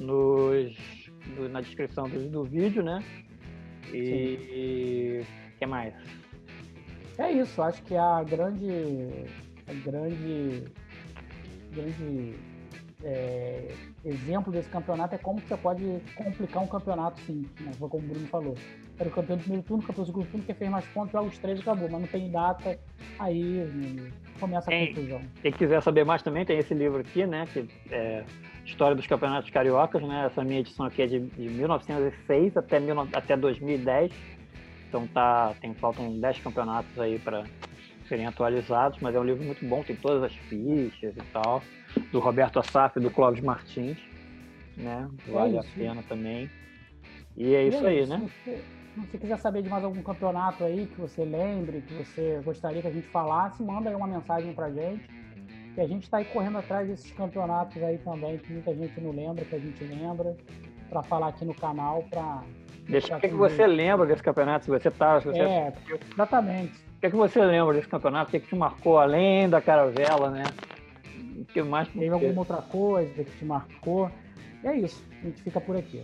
nos, 0.00 0.74
no- 1.36 1.48
na 1.48 1.60
descrição 1.60 2.08
do, 2.08 2.28
do 2.28 2.44
vídeo, 2.44 2.82
né? 2.82 3.02
E 3.92 5.22
o 5.54 5.58
que 5.58 5.66
mais? 5.66 5.94
É 7.18 7.32
isso, 7.32 7.60
acho 7.62 7.82
que 7.82 7.96
a 7.96 8.22
grande. 8.22 8.66
A 9.66 9.72
grande. 9.84 10.64
grande 11.72 12.34
é, 13.04 13.68
exemplo 14.04 14.52
desse 14.52 14.68
campeonato 14.68 15.14
é 15.14 15.18
como 15.18 15.40
você 15.40 15.56
pode 15.56 15.84
complicar 16.16 16.62
um 16.62 16.66
campeonato 16.66 17.20
simples, 17.20 17.52
né? 17.60 17.72
Foi 17.78 17.88
como 17.88 18.04
o 18.04 18.08
Bruno 18.08 18.26
falou. 18.26 18.54
Era 18.98 19.08
o 19.08 19.12
campeão 19.12 19.36
do 19.36 19.42
primeiro 19.42 19.64
turno, 19.66 19.82
campeão 19.82 20.04
do 20.04 20.06
segundo 20.06 20.26
turno, 20.26 20.44
que 20.44 20.54
fez 20.54 20.70
mais 20.70 20.84
pontos, 20.86 21.12
joga 21.12 21.28
os 21.28 21.38
três 21.38 21.58
e 21.58 21.62
acabou, 21.62 21.88
mas 21.88 22.00
não 22.00 22.08
tem 22.08 22.30
data, 22.30 22.78
aí 23.18 23.62
hum, 23.62 24.10
começa 24.40 24.68
a 24.68 24.72
Tem. 24.72 24.88
confusão. 24.88 25.20
Quem 25.40 25.52
quiser 25.52 25.82
saber 25.82 26.04
mais 26.04 26.22
também, 26.22 26.44
tem 26.44 26.58
esse 26.58 26.74
livro 26.74 27.00
aqui, 27.00 27.24
né? 27.24 27.46
Que 27.52 27.68
é 27.90 28.24
História 28.64 28.96
dos 28.96 29.06
Campeonatos 29.06 29.50
Cariocas, 29.50 30.02
né? 30.02 30.26
Essa 30.26 30.42
minha 30.42 30.60
edição 30.60 30.86
aqui 30.86 31.02
é 31.02 31.06
de, 31.06 31.20
de 31.20 31.48
1906 31.48 32.56
até, 32.56 32.80
19 32.80 33.10
até 33.14 33.36
2010. 33.36 34.12
Então 34.88 35.06
tá, 35.06 35.54
tem, 35.60 35.72
faltam 35.74 36.18
10 36.18 36.40
campeonatos 36.40 36.98
aí 36.98 37.18
para 37.18 37.44
serem 38.08 38.26
atualizados, 38.26 38.98
mas 39.00 39.14
é 39.14 39.20
um 39.20 39.24
livro 39.24 39.44
muito 39.44 39.64
bom, 39.66 39.82
tem 39.82 39.94
todas 39.94 40.22
as 40.22 40.34
fichas 40.34 41.14
e 41.14 41.22
tal, 41.32 41.62
do 42.12 42.18
Roberto 42.18 42.58
Assaf 42.58 42.98
e 42.98 43.02
do 43.02 43.10
Clóvis 43.10 43.40
Martins, 43.42 43.98
né? 44.76 45.08
Vale 45.26 45.58
a 45.58 45.60
isso. 45.60 45.70
pena 45.74 46.02
também. 46.08 46.50
E 47.36 47.54
é 47.54 47.64
isso 47.64 47.82
E 47.82 47.86
aí, 47.86 48.04
Se 48.04 48.10
né? 48.10 48.28
se 48.44 48.60
você 48.96 49.18
quiser 49.18 49.38
saber 49.38 49.62
de 49.62 49.68
mais 49.68 49.84
algum 49.84 50.02
campeonato 50.02 50.64
aí 50.64 50.86
que 50.86 51.00
você 51.00 51.24
lembre, 51.24 51.82
que 51.82 51.94
você 51.94 52.40
gostaria 52.44 52.82
que 52.82 52.88
a 52.88 52.92
gente 52.92 53.06
falasse, 53.08 53.62
manda 53.62 53.88
aí 53.88 53.94
uma 53.94 54.06
mensagem 54.08 54.52
pra 54.52 54.70
gente. 54.70 55.06
Que 55.74 55.80
a 55.80 55.86
gente 55.86 56.02
está 56.04 56.16
aí 56.16 56.24
correndo 56.24 56.58
atrás 56.58 56.88
desses 56.88 57.12
campeonatos 57.12 57.80
aí 57.80 57.98
também, 57.98 58.38
que 58.38 58.52
muita 58.52 58.74
gente 58.74 59.00
não 59.00 59.12
lembra, 59.12 59.44
que 59.44 59.54
a 59.54 59.58
gente 59.60 59.84
lembra, 59.84 60.36
para 60.90 61.02
falar 61.04 61.28
aqui 61.28 61.44
no 61.44 61.54
canal, 61.54 62.02
para. 62.10 62.42
Deixa 62.88 63.16
o 63.16 63.20
que, 63.20 63.28
que 63.28 63.34
você 63.34 63.66
lembra 63.66 64.06
desse 64.06 64.22
campeonato, 64.22 64.64
se 64.64 64.70
você 64.70 64.90
tá, 64.90 65.20
se 65.20 65.26
você 65.26 65.38
É, 65.40 65.72
exatamente. 66.12 66.72
O 66.96 67.00
que, 67.00 67.06
é 67.06 67.10
que 67.10 67.16
você 67.16 67.44
lembra 67.44 67.74
desse 67.74 67.86
campeonato? 67.86 68.28
O 68.28 68.30
que, 68.32 68.38
é 68.38 68.40
que 68.40 68.48
te 68.48 68.56
marcou 68.56 68.98
além 68.98 69.48
da 69.48 69.60
caravela, 69.60 70.30
né? 70.30 70.42
Que 71.52 71.62
mais? 71.62 71.88
Teve 71.88 72.08
alguma 72.08 72.40
outra 72.40 72.62
coisa 72.62 73.24
que 73.24 73.30
te 73.38 73.44
marcou. 73.44 74.10
E 74.62 74.66
é 74.66 74.76
isso. 74.76 75.04
A 75.22 75.26
gente 75.26 75.42
fica 75.42 75.60
por 75.60 75.76
aqui. 75.76 76.02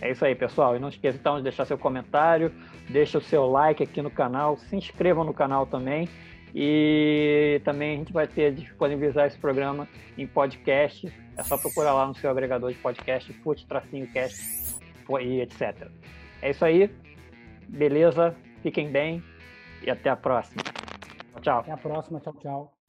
É 0.00 0.10
isso 0.10 0.24
aí, 0.24 0.34
pessoal. 0.34 0.76
E 0.76 0.80
não 0.80 0.88
esqueça 0.88 1.16
então 1.16 1.36
de 1.36 1.44
deixar 1.44 1.64
seu 1.64 1.78
comentário, 1.78 2.52
deixa 2.88 3.18
o 3.18 3.20
seu 3.20 3.46
like 3.46 3.82
aqui 3.82 4.02
no 4.02 4.10
canal, 4.10 4.56
se 4.56 4.74
inscrevam 4.76 5.24
no 5.24 5.32
canal 5.32 5.66
também. 5.66 6.08
E 6.54 7.60
também 7.64 7.94
a 7.94 7.96
gente 7.98 8.12
vai 8.12 8.26
ter 8.26 8.52
disponibilizar 8.52 9.26
esse 9.26 9.38
programa 9.38 9.88
em 10.18 10.26
podcast. 10.26 11.10
É 11.36 11.42
só 11.42 11.56
procurar 11.56 11.94
lá 11.94 12.06
no 12.06 12.14
seu 12.14 12.30
agregador 12.30 12.70
de 12.70 12.78
podcast, 12.78 13.32
fute, 13.34 13.66
tracinho, 13.66 14.06
cast 14.12 14.76
e 15.20 15.40
etc. 15.40 15.88
É 16.42 16.50
isso 16.50 16.64
aí. 16.64 16.90
Beleza? 17.68 18.34
Fiquem 18.62 18.90
bem 18.90 19.22
e 19.82 19.90
até 19.90 20.10
a 20.10 20.16
próxima. 20.16 20.62
Tchau. 21.40 21.60
Até 21.60 21.72
a 21.72 21.76
próxima. 21.76 22.20
Tchau, 22.20 22.34
tchau. 22.34 22.81